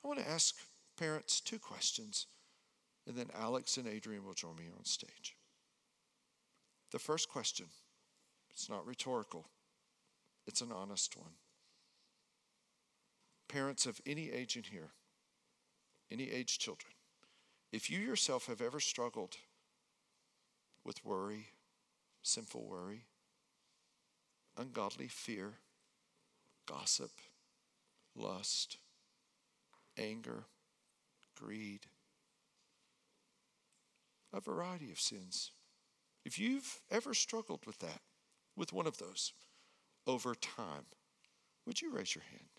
I 0.05 0.09
want 0.09 0.21
to 0.21 0.29
ask 0.29 0.57
parents 0.99 1.41
two 1.41 1.59
questions, 1.59 2.27
and 3.07 3.17
then 3.17 3.31
Alex 3.35 3.79
and 3.79 3.89
Adrian 3.89 4.27
will 4.27 4.35
join 4.35 4.57
me 4.57 4.65
on 4.77 4.85
stage. 4.85 5.37
The 6.93 6.99
first 6.99 7.31
question, 7.31 7.65
it's 8.51 8.69
not 8.69 8.87
rhetorical, 8.87 9.47
it's 10.47 10.61
an 10.61 10.71
honest 10.71 11.17
one. 11.17 11.33
Parents 13.49 13.87
of 13.87 14.01
any 14.05 14.31
age 14.31 14.57
in 14.57 14.65
here, 14.65 14.91
any 16.11 16.31
age 16.31 16.59
children, 16.59 16.93
if 17.73 17.91
you 17.91 17.99
yourself 17.99 18.47
have 18.47 18.61
ever 18.61 18.79
struggled 18.79 19.37
with 20.85 21.05
worry, 21.05 21.49
sinful 22.23 22.67
worry, 22.67 23.07
ungodly 24.57 25.09
fear, 25.09 25.55
gossip, 26.67 27.13
lust, 28.15 28.77
anger, 29.97 30.45
greed, 31.35 31.87
a 34.33 34.41
variety 34.41 34.91
of 34.91 35.01
sins. 35.01 35.53
If 36.25 36.39
you've 36.39 36.81
ever 36.91 37.15
struggled 37.15 37.65
with 37.67 37.79
that, 37.79 38.01
with 38.57 38.73
one 38.73 38.87
of 38.87 38.99
those, 38.99 39.33
over 40.07 40.35
time, 40.35 40.85
would 41.67 41.81
you 41.81 41.91
raise 41.91 42.15
your 42.15 42.25
hand? 42.31 42.58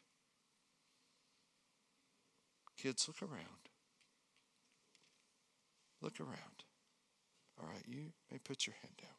Kids, 2.82 3.10
look 3.10 3.22
around. 3.22 3.70
Look 6.02 6.22
around. 6.22 6.64
All 7.60 7.68
right, 7.68 7.84
you 7.86 8.14
may 8.32 8.38
put 8.38 8.66
your 8.66 8.76
hand 8.82 8.94
down. 9.02 9.10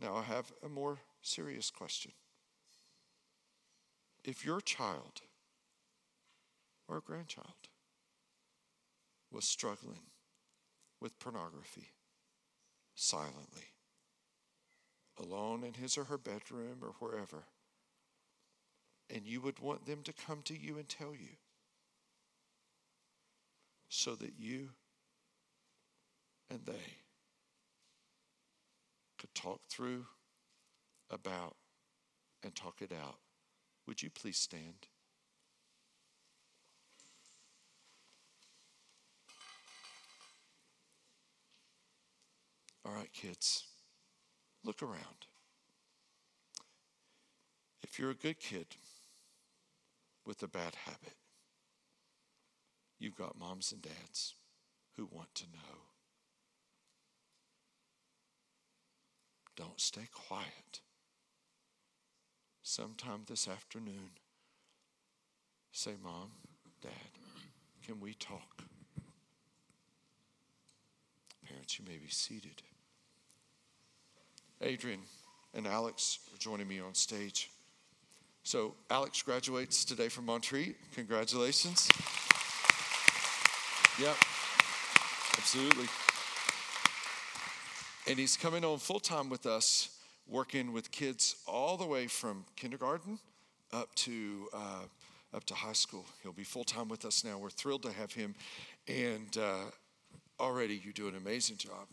Now, 0.00 0.16
I 0.16 0.22
have 0.22 0.50
a 0.64 0.68
more 0.68 0.98
serious 1.22 1.70
question. 1.70 2.10
If 4.24 4.44
your 4.44 4.60
child 4.60 5.20
or 6.88 7.00
grandchild 7.00 7.68
was 9.30 9.44
struggling 9.44 10.10
with 11.00 11.20
pornography 11.20 11.90
silently, 12.96 13.68
alone 15.20 15.62
in 15.62 15.74
his 15.74 15.96
or 15.96 16.04
her 16.04 16.18
bedroom 16.18 16.78
or 16.82 16.94
wherever, 16.98 17.44
and 19.08 19.24
you 19.24 19.40
would 19.40 19.60
want 19.60 19.86
them 19.86 20.02
to 20.02 20.12
come 20.12 20.42
to 20.42 20.58
you 20.58 20.78
and 20.78 20.88
tell 20.88 21.14
you 21.14 21.36
so 23.94 24.16
that 24.16 24.32
you 24.36 24.70
and 26.50 26.60
they 26.66 26.98
could 29.18 29.32
talk 29.34 29.60
through, 29.70 30.04
about, 31.10 31.54
and 32.42 32.54
talk 32.56 32.82
it 32.82 32.90
out. 32.92 33.18
Would 33.86 34.02
you 34.02 34.10
please 34.10 34.36
stand? 34.36 34.88
All 42.84 42.92
right, 42.92 43.12
kids, 43.12 43.64
look 44.64 44.82
around. 44.82 45.28
If 47.82 47.98
you're 47.98 48.10
a 48.10 48.14
good 48.14 48.40
kid 48.40 48.66
with 50.26 50.42
a 50.42 50.48
bad 50.48 50.74
habit, 50.84 51.14
you've 53.16 53.26
got 53.26 53.38
moms 53.38 53.72
and 53.72 53.82
dads 53.82 54.34
who 54.96 55.08
want 55.10 55.34
to 55.34 55.44
know. 55.44 55.78
Don't 59.56 59.80
stay 59.80 60.08
quiet. 60.12 60.80
Sometime 62.62 63.20
this 63.28 63.46
afternoon, 63.46 64.10
say, 65.70 65.92
Mom, 66.02 66.30
Dad, 66.82 66.90
can 67.86 68.00
we 68.00 68.14
talk? 68.14 68.64
Parents, 71.46 71.78
you 71.78 71.84
may 71.86 71.98
be 71.98 72.08
seated. 72.08 72.62
Adrian 74.62 75.00
and 75.52 75.66
Alex 75.66 76.18
are 76.32 76.38
joining 76.38 76.66
me 76.66 76.80
on 76.80 76.94
stage. 76.94 77.50
So, 78.42 78.74
Alex 78.90 79.22
graduates 79.22 79.84
today 79.84 80.08
from 80.08 80.26
Montreat. 80.26 80.76
Congratulations. 80.94 81.88
Yep, 84.00 84.16
absolutely. 85.38 85.86
And 88.08 88.18
he's 88.18 88.36
coming 88.36 88.64
on 88.64 88.78
full 88.78 88.98
time 88.98 89.30
with 89.30 89.46
us, 89.46 90.00
working 90.26 90.72
with 90.72 90.90
kids 90.90 91.36
all 91.46 91.76
the 91.76 91.86
way 91.86 92.08
from 92.08 92.44
kindergarten 92.56 93.20
up 93.72 93.94
to 93.94 94.48
uh, 94.52 94.82
up 95.32 95.44
to 95.44 95.54
high 95.54 95.74
school. 95.74 96.04
He'll 96.24 96.32
be 96.32 96.42
full 96.42 96.64
time 96.64 96.88
with 96.88 97.04
us 97.04 97.22
now. 97.22 97.38
We're 97.38 97.50
thrilled 97.50 97.84
to 97.84 97.92
have 97.92 98.12
him, 98.12 98.34
and 98.88 99.38
uh, 99.38 99.70
already 100.40 100.74
you 100.84 100.92
do 100.92 101.06
an 101.06 101.14
amazing 101.14 101.58
job. 101.58 101.86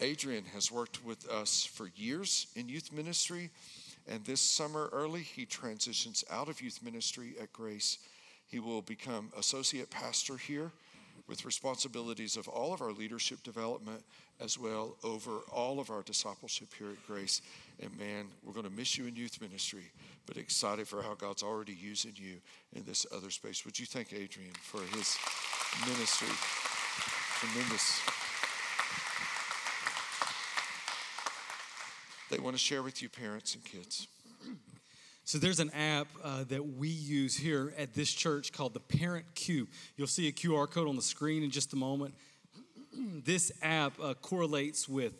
Adrian 0.00 0.44
has 0.52 0.72
worked 0.72 1.04
with 1.04 1.28
us 1.30 1.64
for 1.64 1.90
years 1.94 2.48
in 2.56 2.68
youth 2.68 2.92
ministry, 2.92 3.50
and 4.08 4.24
this 4.24 4.40
summer 4.40 4.88
early 4.92 5.22
he 5.22 5.46
transitions 5.46 6.24
out 6.28 6.48
of 6.48 6.60
youth 6.60 6.80
ministry 6.82 7.34
at 7.40 7.52
Grace. 7.52 7.98
He 8.48 8.58
will 8.58 8.82
become 8.82 9.30
associate 9.38 9.90
pastor 9.90 10.36
here 10.36 10.72
with 11.28 11.44
responsibilities 11.44 12.36
of 12.36 12.48
all 12.48 12.72
of 12.72 12.80
our 12.80 12.92
leadership 12.92 13.42
development 13.42 14.02
as 14.40 14.58
well 14.58 14.96
over 15.02 15.38
all 15.52 15.80
of 15.80 15.90
our 15.90 16.02
discipleship 16.02 16.68
here 16.78 16.90
at 16.90 17.06
Grace. 17.06 17.42
And 17.80 17.96
man, 17.98 18.26
we're 18.44 18.52
going 18.52 18.66
to 18.66 18.72
miss 18.72 18.96
you 18.96 19.06
in 19.06 19.16
youth 19.16 19.40
ministry, 19.40 19.90
but 20.26 20.36
excited 20.36 20.86
for 20.86 21.02
how 21.02 21.14
God's 21.14 21.42
already 21.42 21.74
using 21.74 22.12
you 22.14 22.36
in 22.74 22.84
this 22.84 23.06
other 23.14 23.30
space. 23.30 23.64
Would 23.64 23.78
you 23.78 23.86
thank 23.86 24.12
Adrian 24.12 24.54
for 24.62 24.80
his 24.96 25.16
ministry? 25.86 26.28
Tremendous. 27.40 28.00
They 32.30 32.38
want 32.38 32.56
to 32.56 32.62
share 32.62 32.82
with 32.82 33.02
you, 33.02 33.08
parents 33.08 33.54
and 33.54 33.64
kids. 33.64 34.08
So 35.26 35.38
there's 35.38 35.58
an 35.58 35.70
app 35.70 36.06
uh, 36.22 36.44
that 36.44 36.64
we 36.64 36.86
use 36.86 37.36
here 37.36 37.74
at 37.76 37.94
this 37.94 38.12
church 38.12 38.52
called 38.52 38.74
the 38.74 38.80
Parent 38.80 39.26
Cue. 39.34 39.66
You'll 39.96 40.06
see 40.06 40.28
a 40.28 40.32
QR 40.32 40.70
code 40.70 40.86
on 40.86 40.94
the 40.94 41.02
screen 41.02 41.42
in 41.42 41.50
just 41.50 41.72
a 41.72 41.76
moment. 41.76 42.14
this 43.24 43.50
app 43.60 43.94
uh, 44.00 44.14
correlates 44.14 44.88
with 44.88 45.14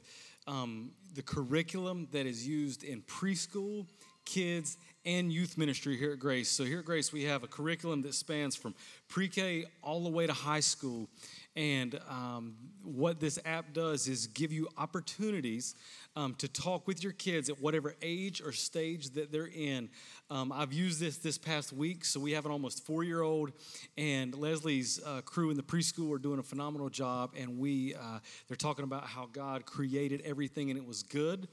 um, 0.47 0.92
the 1.16 1.23
curriculum 1.23 2.07
that 2.12 2.25
is 2.25 2.47
used 2.47 2.85
in 2.85 3.03
preschool, 3.03 3.85
kids, 4.25 4.79
and 5.05 5.33
youth 5.33 5.59
ministry 5.59 5.97
here 5.97 6.12
at 6.12 6.21
Grace. 6.21 6.49
So 6.49 6.62
here 6.62 6.79
at 6.79 6.85
Grace, 6.85 7.12
we 7.12 7.25
have 7.25 7.42
a 7.42 7.49
curriculum 7.49 8.03
that 8.03 8.14
spans 8.14 8.55
from 8.55 8.77
pre-K 9.09 9.64
all 9.83 10.05
the 10.05 10.11
way 10.11 10.29
to 10.29 10.33
high 10.33 10.61
school. 10.61 11.09
And 11.57 11.99
um, 12.09 12.55
what 12.83 13.19
this 13.19 13.38
app 13.45 13.73
does 13.73 14.09
is 14.09 14.27
give 14.29 14.53
you 14.53 14.69
opportunities 14.77 15.75
um, 16.14 16.35
to 16.35 16.49
talk 16.49 16.87
with 16.87 17.03
your 17.03 17.12
kids 17.12 17.49
at 17.49 17.61
whatever 17.61 17.95
age 18.03 18.42
or 18.42 18.53
stage 18.53 19.11
that 19.11 19.33
they're 19.33 19.49
in. 19.49 19.88
Um, 20.31 20.53
I've 20.53 20.73
used 20.73 21.01
this 21.01 21.16
this 21.19 21.38
past 21.38 21.73
week, 21.73 22.05
so 22.05 22.21
we 22.21 22.33
have 22.33 22.45
an 22.45 22.53
almost 22.53 22.85
four 22.85 23.05
year 23.05 23.23
old, 23.23 23.53
and 23.97 24.35
Leslie's 24.35 25.01
uh, 25.05 25.23
crew 25.23 25.51
in 25.51 25.57
the 25.57 25.62
preschool 25.62 26.14
are 26.14 26.19
doing 26.19 26.38
a 26.38 26.42
phenomenal 26.42 26.90
job. 26.90 27.33
And 27.37 27.59
we, 27.59 27.95
uh, 27.95 28.19
they're 28.49 28.57
talking 28.57 28.85
about 28.85 29.05
how 29.05 29.29
God 29.33 29.64
created 29.64 30.23
everything 30.25 30.71
and 30.71 30.79
it 30.79 30.87
was 30.87 31.03
good. 31.03 31.49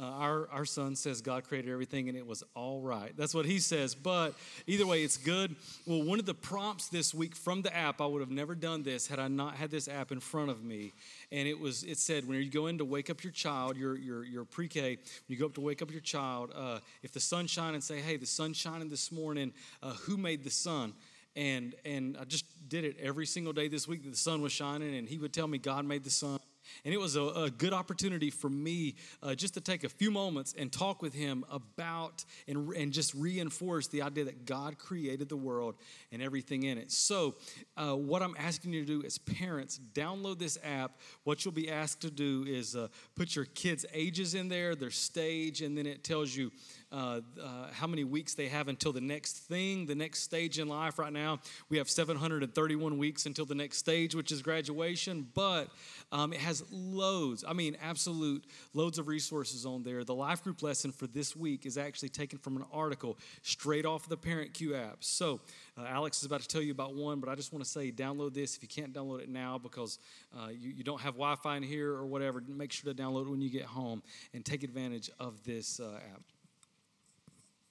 Uh, 0.00 0.04
our, 0.04 0.48
our 0.52 0.64
son 0.64 0.94
says 0.94 1.20
God 1.20 1.44
created 1.44 1.72
everything 1.72 2.08
and 2.08 2.16
it 2.16 2.24
was 2.26 2.44
all 2.54 2.80
right. 2.80 3.12
That's 3.16 3.34
what 3.34 3.46
he 3.46 3.58
says. 3.58 3.96
But 3.96 4.34
either 4.66 4.86
way, 4.86 5.02
it's 5.02 5.16
good. 5.16 5.56
Well, 5.86 6.02
one 6.02 6.20
of 6.20 6.26
the 6.26 6.34
prompts 6.34 6.88
this 6.88 7.12
week 7.12 7.34
from 7.34 7.62
the 7.62 7.76
app, 7.76 8.00
I 8.00 8.06
would 8.06 8.20
have 8.20 8.30
never 8.30 8.54
done 8.54 8.84
this 8.84 9.08
had 9.08 9.18
I 9.18 9.26
not 9.26 9.56
had 9.56 9.70
this 9.70 9.88
app 9.88 10.12
in 10.12 10.20
front 10.20 10.50
of 10.50 10.62
me. 10.62 10.92
And 11.32 11.48
it 11.48 11.58
was 11.58 11.82
it 11.82 11.98
said 11.98 12.28
when 12.28 12.38
you 12.38 12.48
go 12.48 12.68
in 12.68 12.78
to 12.78 12.84
wake 12.84 13.10
up 13.10 13.24
your 13.24 13.32
child, 13.32 13.76
your 13.76 13.96
your 13.96 14.24
your 14.24 14.44
pre-K, 14.44 14.90
when 14.90 14.98
you 15.26 15.36
go 15.36 15.46
up 15.46 15.54
to 15.54 15.60
wake 15.60 15.82
up 15.82 15.90
your 15.90 16.00
child, 16.00 16.52
uh, 16.54 16.78
if 17.02 17.12
the 17.12 17.20
sun's 17.20 17.50
shining, 17.50 17.80
say, 17.80 18.00
hey, 18.00 18.16
the 18.16 18.26
sun's 18.26 18.56
shining 18.56 18.88
this 18.88 19.10
morning. 19.10 19.52
Uh, 19.82 19.92
who 19.94 20.16
made 20.16 20.44
the 20.44 20.50
sun? 20.50 20.92
And 21.34 21.74
and 21.84 22.16
I 22.20 22.24
just 22.24 22.44
did 22.68 22.84
it 22.84 22.96
every 23.00 23.26
single 23.26 23.52
day 23.52 23.68
this 23.68 23.88
week 23.88 24.04
that 24.04 24.10
the 24.10 24.16
sun 24.16 24.42
was 24.42 24.52
shining, 24.52 24.94
and 24.96 25.08
he 25.08 25.18
would 25.18 25.32
tell 25.32 25.48
me 25.48 25.58
God 25.58 25.84
made 25.84 26.04
the 26.04 26.10
sun. 26.10 26.38
And 26.84 26.94
it 26.94 26.98
was 26.98 27.16
a, 27.16 27.22
a 27.22 27.50
good 27.50 27.72
opportunity 27.72 28.30
for 28.30 28.48
me 28.48 28.96
uh, 29.22 29.34
just 29.34 29.54
to 29.54 29.60
take 29.60 29.84
a 29.84 29.88
few 29.88 30.10
moments 30.10 30.54
and 30.56 30.72
talk 30.72 31.02
with 31.02 31.14
him 31.14 31.44
about 31.50 32.24
and, 32.46 32.70
and 32.74 32.92
just 32.92 33.14
reinforce 33.14 33.88
the 33.88 34.02
idea 34.02 34.24
that 34.24 34.44
God 34.44 34.78
created 34.78 35.28
the 35.28 35.36
world 35.36 35.76
and 36.12 36.22
everything 36.22 36.64
in 36.64 36.78
it. 36.78 36.90
So, 36.92 37.34
uh, 37.76 37.94
what 37.94 38.22
I'm 38.22 38.34
asking 38.38 38.72
you 38.72 38.84
to 38.84 39.00
do 39.00 39.06
as 39.06 39.18
parents, 39.18 39.80
download 39.92 40.38
this 40.38 40.58
app. 40.64 40.98
What 41.24 41.44
you'll 41.44 41.52
be 41.52 41.70
asked 41.70 42.00
to 42.02 42.10
do 42.10 42.44
is 42.46 42.76
uh, 42.76 42.88
put 43.14 43.36
your 43.36 43.44
kids' 43.44 43.84
ages 43.92 44.34
in 44.34 44.48
there, 44.48 44.74
their 44.74 44.90
stage, 44.90 45.62
and 45.62 45.76
then 45.76 45.86
it 45.86 46.04
tells 46.04 46.34
you 46.34 46.50
uh, 46.90 47.20
uh, 47.42 47.68
how 47.72 47.86
many 47.86 48.04
weeks 48.04 48.34
they 48.34 48.48
have 48.48 48.68
until 48.68 48.92
the 48.92 49.00
next 49.00 49.38
thing, 49.38 49.86
the 49.86 49.94
next 49.94 50.22
stage 50.22 50.58
in 50.58 50.68
life. 50.68 50.98
Right 50.98 51.12
now, 51.12 51.40
we 51.68 51.78
have 51.78 51.90
731 51.90 52.96
weeks 52.96 53.26
until 53.26 53.44
the 53.44 53.54
next 53.54 53.78
stage, 53.78 54.14
which 54.14 54.32
is 54.32 54.40
graduation, 54.40 55.26
but 55.34 55.68
um, 56.12 56.32
it 56.32 56.40
has 56.40 56.64
loads, 56.70 57.44
I 57.46 57.52
mean, 57.52 57.76
absolute 57.82 58.44
loads 58.72 58.98
of 58.98 59.08
resources 59.08 59.66
on 59.66 59.82
there. 59.82 60.04
The 60.04 60.14
life 60.14 60.42
group 60.42 60.62
lesson 60.62 60.90
for 60.90 61.06
this 61.06 61.36
week 61.36 61.66
is 61.66 61.76
actually 61.76 62.08
taken 62.08 62.38
from 62.38 62.56
an 62.56 62.64
article 62.72 63.18
straight 63.42 63.84
off 63.84 64.08
the 64.08 64.16
Parent 64.16 64.54
Cue 64.54 64.74
app. 64.74 64.98
So, 65.00 65.40
uh, 65.76 65.84
Alex 65.84 66.18
is 66.18 66.24
about 66.24 66.40
to 66.40 66.48
tell 66.48 66.62
you 66.62 66.72
about 66.72 66.94
one, 66.94 67.20
but 67.20 67.28
I 67.28 67.34
just 67.34 67.52
want 67.52 67.64
to 67.64 67.70
say 67.70 67.92
download 67.92 68.34
this 68.34 68.56
if 68.56 68.62
you 68.62 68.68
can't 68.68 68.92
download 68.92 69.20
it 69.20 69.28
now 69.28 69.58
because 69.58 69.98
uh, 70.36 70.48
you, 70.48 70.70
you 70.70 70.84
don't 70.84 71.00
have 71.00 71.14
Wi 71.14 71.36
Fi 71.36 71.56
in 71.56 71.62
here 71.62 71.92
or 71.92 72.06
whatever. 72.06 72.42
Make 72.48 72.72
sure 72.72 72.92
to 72.92 73.00
download 73.00 73.26
it 73.26 73.30
when 73.30 73.42
you 73.42 73.50
get 73.50 73.64
home 73.64 74.02
and 74.32 74.44
take 74.44 74.62
advantage 74.62 75.10
of 75.20 75.44
this 75.44 75.80
uh, 75.80 75.98
app. 76.14 76.22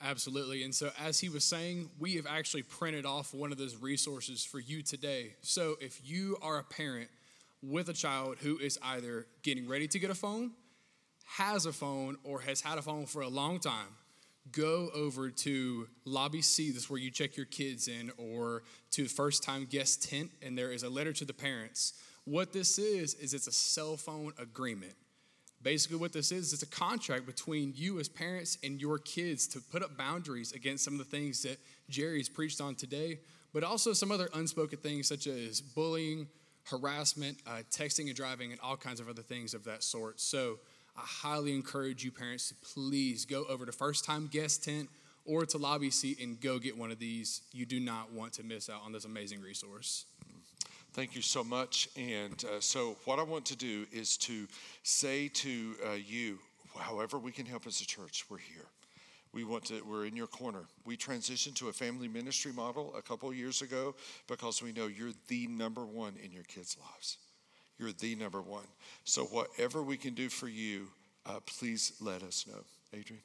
Absolutely. 0.02 0.64
And 0.64 0.74
so, 0.76 0.92
as 1.04 1.20
he 1.20 1.30
was 1.30 1.44
saying, 1.44 1.90
we 2.00 2.16
have 2.16 2.28
actually 2.28 2.62
printed 2.62 3.06
off 3.06 3.34
one 3.34 3.52
of 3.52 3.58
those 3.58 3.76
resources 3.76 4.46
for 4.46 4.60
you 4.60 4.84
today. 4.84 5.34
So, 5.42 5.76
if 5.82 6.00
you 6.04 6.38
are 6.42 6.60
a 6.60 6.64
parent 6.64 7.10
with 7.64 7.90
a 7.90 7.94
child 7.94 8.38
who 8.40 8.60
is 8.60 8.78
either 8.84 9.26
getting 9.42 9.68
ready 9.68 9.88
to 9.88 9.98
get 9.98 10.12
a 10.12 10.16
phone, 10.16 10.52
has 11.26 11.66
a 11.66 11.74
phone, 11.74 12.18
or 12.24 12.42
has 12.42 12.62
had 12.62 12.78
a 12.78 12.82
phone 12.82 13.08
for 13.08 13.22
a 13.22 13.28
long 13.28 13.60
time, 13.60 13.88
go 14.52 14.90
over 14.94 15.32
to 15.32 15.88
Lobby 16.06 16.42
C, 16.42 16.70
this 16.70 16.84
is 16.84 16.90
where 16.90 17.00
you 17.00 17.10
check 17.10 17.36
your 17.36 17.48
kids 17.48 17.88
in, 17.88 18.12
or 18.18 18.64
to 18.92 19.06
First 19.08 19.44
Time 19.44 19.66
Guest 19.66 20.10
Tent, 20.10 20.30
and 20.44 20.56
there 20.56 20.72
is 20.72 20.84
a 20.84 20.90
letter 20.90 21.12
to 21.14 21.26
the 21.26 21.34
parents. 21.34 21.94
What 22.24 22.54
this 22.54 22.78
is, 22.78 23.14
is 23.16 23.34
it's 23.34 23.48
a 23.48 23.52
cell 23.52 23.98
phone 23.98 24.34
agreement. 24.38 24.94
Basically, 25.64 25.98
what 25.98 26.14
this 26.14 26.32
is, 26.32 26.54
it's 26.54 26.62
a 26.62 26.68
contract 26.68 27.26
between 27.26 27.74
you 27.76 28.00
as 28.00 28.08
parents 28.08 28.58
and 28.64 28.80
your 28.80 29.00
kids 29.00 29.48
to 29.48 29.60
put 29.60 29.84
up 29.84 29.98
boundaries 29.98 30.52
against 30.52 30.84
some 30.84 30.94
of 30.94 31.00
the 31.00 31.06
things 31.06 31.42
that 31.44 31.58
Jerry's 31.90 32.30
preached 32.30 32.62
on 32.62 32.76
today, 32.76 33.20
but 33.54 33.64
also 33.64 33.94
some 33.94 34.12
other 34.12 34.30
unspoken 34.34 34.80
things 34.80 35.08
such 35.08 35.26
as 35.26 35.60
bullying, 35.60 36.28
harassment, 36.66 37.38
uh, 37.48 37.64
texting 37.72 38.08
and 38.08 38.16
driving, 38.16 38.52
and 38.52 38.62
all 38.62 38.78
kinds 38.78 39.00
of 39.00 39.10
other 39.10 39.24
things 39.24 39.54
of 39.54 39.64
that 39.64 39.84
sort. 39.84 40.22
So, 40.22 40.60
I 40.96 41.02
highly 41.02 41.54
encourage 41.54 42.04
you 42.04 42.12
parents 42.12 42.50
to 42.50 42.56
please 42.74 43.26
go 43.26 43.46
over 43.46 43.66
to 43.66 43.72
First 43.72 44.04
Time 44.04 44.28
Guest 44.32 44.64
Tent 44.64 44.90
or 45.26 45.46
to 45.46 45.58
Lobby 45.58 45.92
C 45.92 46.18
and 46.20 46.42
go 46.42 46.58
get 46.58 46.76
one 46.76 46.90
of 46.90 46.98
these. 46.98 47.42
You 47.52 47.66
do 47.68 47.80
not 47.80 48.12
want 48.12 48.34
to 48.34 48.44
miss 48.44 48.68
out 48.68 48.82
on 48.84 48.94
this 48.94 49.06
amazing 49.06 49.42
resource. 49.42 50.06
Thank 50.98 51.16
you 51.16 51.22
so 51.22 51.44
much. 51.44 51.90
And 51.96 52.44
uh, 52.44 52.60
so, 52.60 52.98
what 53.06 53.20
I 53.20 53.22
want 53.22 53.46
to 53.46 53.56
do 53.56 53.86
is 53.92 54.18
to 54.18 54.48
say 54.82 55.28
to 55.28 55.76
uh, 55.86 55.92
you, 55.92 56.40
however 56.76 57.20
we 57.20 57.32
can 57.32 57.46
help 57.46 57.68
as 57.68 57.80
a 57.82 57.86
church, 57.86 58.26
we're 58.32 58.40
here. 58.40 58.66
We 59.32 59.44
want 59.44 59.66
to, 59.66 59.84
we're 59.88 60.08
in 60.08 60.16
your 60.16 60.26
corner. 60.26 60.64
We 60.88 60.98
transitioned 60.98 61.54
to 61.58 61.70
a 61.70 61.72
family 61.72 62.08
ministry 62.08 62.52
model 62.52 62.96
a 62.98 63.04
couple 63.04 63.32
years 63.32 63.62
ago 63.62 63.94
because 64.28 64.64
we 64.64 64.72
know 64.72 64.88
you're 64.88 65.14
the 65.28 65.46
number 65.46 65.86
one 65.86 66.16
in 66.24 66.32
your 66.32 66.46
kids' 66.46 66.76
lives. 66.82 67.20
You're 67.78 67.92
the 67.92 68.16
number 68.16 68.42
one. 68.42 68.66
So, 69.04 69.26
whatever 69.26 69.84
we 69.84 69.98
can 69.98 70.16
do 70.16 70.30
for 70.30 70.48
you, 70.48 70.88
uh, 71.28 71.42
please 71.46 71.94
let 72.02 72.24
us 72.24 72.46
know. 72.48 72.64
Adrian? 72.92 73.22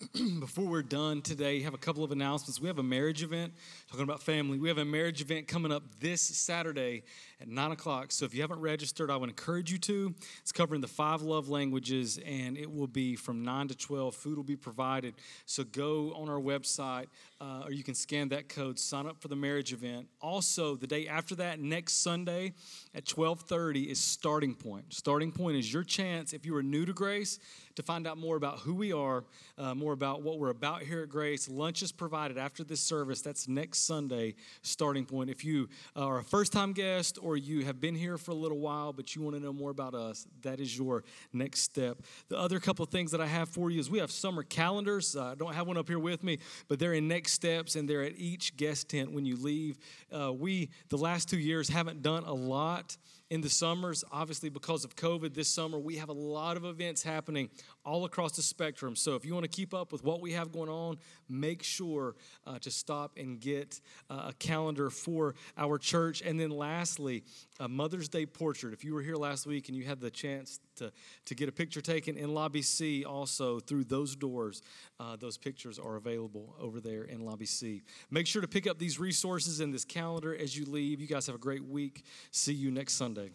Before 0.40 0.64
we're 0.64 0.82
done 0.82 1.20
today, 1.20 1.60
have 1.60 1.74
a 1.74 1.78
couple 1.78 2.02
of 2.02 2.10
announcements. 2.10 2.58
We 2.58 2.68
have 2.68 2.78
a 2.78 2.82
marriage 2.82 3.22
event, 3.22 3.52
talking 3.90 4.02
about 4.02 4.22
family. 4.22 4.58
We 4.58 4.68
have 4.68 4.78
a 4.78 4.84
marriage 4.84 5.20
event 5.20 5.46
coming 5.46 5.70
up 5.70 5.82
this 6.00 6.22
Saturday 6.22 7.02
at 7.40 7.48
9 7.48 7.72
o'clock. 7.72 8.12
So 8.12 8.24
if 8.24 8.34
you 8.34 8.42
haven't 8.42 8.60
registered, 8.60 9.10
I 9.10 9.16
would 9.16 9.30
encourage 9.30 9.72
you 9.72 9.78
to. 9.78 10.14
It's 10.40 10.52
covering 10.52 10.80
the 10.80 10.88
five 10.88 11.22
love 11.22 11.48
languages, 11.48 12.18
and 12.26 12.58
it 12.58 12.70
will 12.70 12.86
be 12.86 13.16
from 13.16 13.42
9 13.42 13.68
to 13.68 13.76
12. 13.76 14.14
Food 14.14 14.36
will 14.36 14.44
be 14.44 14.56
provided. 14.56 15.14
So 15.46 15.64
go 15.64 16.12
on 16.14 16.28
our 16.28 16.40
website, 16.40 17.06
uh, 17.40 17.62
or 17.64 17.72
you 17.72 17.82
can 17.82 17.94
scan 17.94 18.28
that 18.28 18.48
code, 18.48 18.78
sign 18.78 19.06
up 19.06 19.20
for 19.20 19.28
the 19.28 19.36
marriage 19.36 19.72
event. 19.72 20.08
Also, 20.20 20.76
the 20.76 20.86
day 20.86 21.08
after 21.08 21.34
that, 21.36 21.60
next 21.60 22.02
Sunday 22.02 22.52
at 22.94 23.08
1230 23.08 23.90
is 23.90 23.98
Starting 23.98 24.54
Point. 24.54 24.92
Starting 24.92 25.32
Point 25.32 25.56
is 25.56 25.72
your 25.72 25.84
chance, 25.84 26.32
if 26.32 26.44
you 26.44 26.54
are 26.56 26.62
new 26.62 26.84
to 26.84 26.92
Grace, 26.92 27.38
to 27.76 27.82
find 27.82 28.06
out 28.06 28.18
more 28.18 28.36
about 28.36 28.58
who 28.58 28.74
we 28.74 28.92
are, 28.92 29.24
uh, 29.56 29.74
more 29.74 29.92
about 29.92 30.22
what 30.22 30.38
we're 30.38 30.50
about 30.50 30.82
here 30.82 31.02
at 31.02 31.08
Grace. 31.08 31.48
Lunch 31.48 31.82
is 31.82 31.92
provided 31.92 32.36
after 32.36 32.62
this 32.64 32.80
service. 32.80 33.22
That's 33.22 33.48
next 33.48 33.86
Sunday, 33.86 34.34
starting 34.62 35.06
point. 35.06 35.30
If 35.30 35.44
you 35.44 35.68
are 35.96 36.18
a 36.18 36.24
first 36.24 36.52
time 36.52 36.72
guest 36.72 37.18
or 37.22 37.29
you 37.36 37.64
have 37.64 37.80
been 37.80 37.94
here 37.94 38.18
for 38.18 38.32
a 38.32 38.34
little 38.34 38.58
while, 38.58 38.92
but 38.92 39.14
you 39.14 39.22
want 39.22 39.36
to 39.36 39.42
know 39.42 39.52
more 39.52 39.70
about 39.70 39.94
us, 39.94 40.26
that 40.42 40.60
is 40.60 40.76
your 40.76 41.04
next 41.32 41.60
step. 41.60 41.98
The 42.28 42.38
other 42.38 42.60
couple 42.60 42.84
things 42.86 43.10
that 43.12 43.20
I 43.20 43.26
have 43.26 43.48
for 43.48 43.70
you 43.70 43.80
is 43.80 43.90
we 43.90 43.98
have 43.98 44.10
summer 44.10 44.42
calendars. 44.42 45.16
Uh, 45.16 45.26
I 45.26 45.34
don't 45.34 45.54
have 45.54 45.66
one 45.66 45.76
up 45.76 45.88
here 45.88 45.98
with 45.98 46.22
me, 46.22 46.38
but 46.68 46.78
they're 46.78 46.94
in 46.94 47.08
next 47.08 47.32
steps 47.32 47.76
and 47.76 47.88
they're 47.88 48.02
at 48.02 48.14
each 48.16 48.56
guest 48.56 48.88
tent 48.88 49.12
when 49.12 49.24
you 49.24 49.36
leave. 49.36 49.78
Uh, 50.12 50.32
we, 50.32 50.70
the 50.88 50.98
last 50.98 51.28
two 51.28 51.38
years, 51.38 51.68
haven't 51.68 52.02
done 52.02 52.24
a 52.24 52.34
lot 52.34 52.96
in 53.30 53.40
the 53.40 53.48
summers, 53.48 54.04
obviously 54.10 54.48
because 54.48 54.84
of 54.84 54.96
COVID 54.96 55.34
this 55.34 55.48
summer, 55.48 55.78
we 55.78 55.96
have 55.96 56.08
a 56.08 56.14
lot 56.14 56.56
of 56.56 56.64
events 56.64 57.02
happening 57.02 57.48
all 57.84 58.04
across 58.04 58.32
the 58.32 58.42
spectrum. 58.42 58.96
So 58.96 59.14
if 59.14 59.24
you 59.24 59.32
want 59.32 59.44
to 59.44 59.48
keep 59.50 59.72
up 59.72 59.92
with 59.92 60.02
what 60.02 60.20
we 60.20 60.32
have 60.32 60.50
going 60.50 60.68
on, 60.68 60.98
make 61.28 61.62
sure 61.62 62.16
uh, 62.44 62.58
to 62.58 62.70
stop 62.70 63.12
and 63.16 63.40
get 63.40 63.80
uh, 64.10 64.26
a 64.28 64.32
calendar 64.34 64.90
for 64.90 65.36
our 65.56 65.78
church. 65.78 66.22
And 66.22 66.40
then 66.40 66.50
lastly, 66.50 67.22
a 67.60 67.68
Mother's 67.68 68.08
Day 68.08 68.26
portrait. 68.26 68.72
If 68.72 68.84
you 68.84 68.94
were 68.94 69.02
here 69.02 69.16
last 69.16 69.46
week 69.46 69.68
and 69.68 69.76
you 69.76 69.84
had 69.84 70.00
the 70.00 70.10
chance 70.10 70.58
to, 70.76 70.90
to 71.26 71.34
get 71.34 71.48
a 71.48 71.52
picture 71.52 71.82
taken 71.82 72.16
in 72.16 72.32
Lobby 72.34 72.62
C, 72.62 73.04
also 73.04 73.60
through 73.60 73.84
those 73.84 74.16
doors, 74.16 74.62
uh, 74.98 75.16
those 75.16 75.36
pictures 75.36 75.78
are 75.78 75.96
available 75.96 76.56
over 76.58 76.80
there 76.80 77.04
in 77.04 77.20
Lobby 77.20 77.46
C. 77.46 77.82
Make 78.10 78.26
sure 78.26 78.40
to 78.40 78.48
pick 78.48 78.66
up 78.66 78.78
these 78.78 78.98
resources 78.98 79.60
in 79.60 79.70
this 79.70 79.84
calendar 79.84 80.34
as 80.34 80.56
you 80.56 80.64
leave. 80.64 81.00
You 81.00 81.06
guys 81.06 81.26
have 81.26 81.36
a 81.36 81.38
great 81.38 81.64
week. 81.64 82.04
See 82.30 82.54
you 82.54 82.70
next 82.70 82.94
Sunday. 82.94 83.30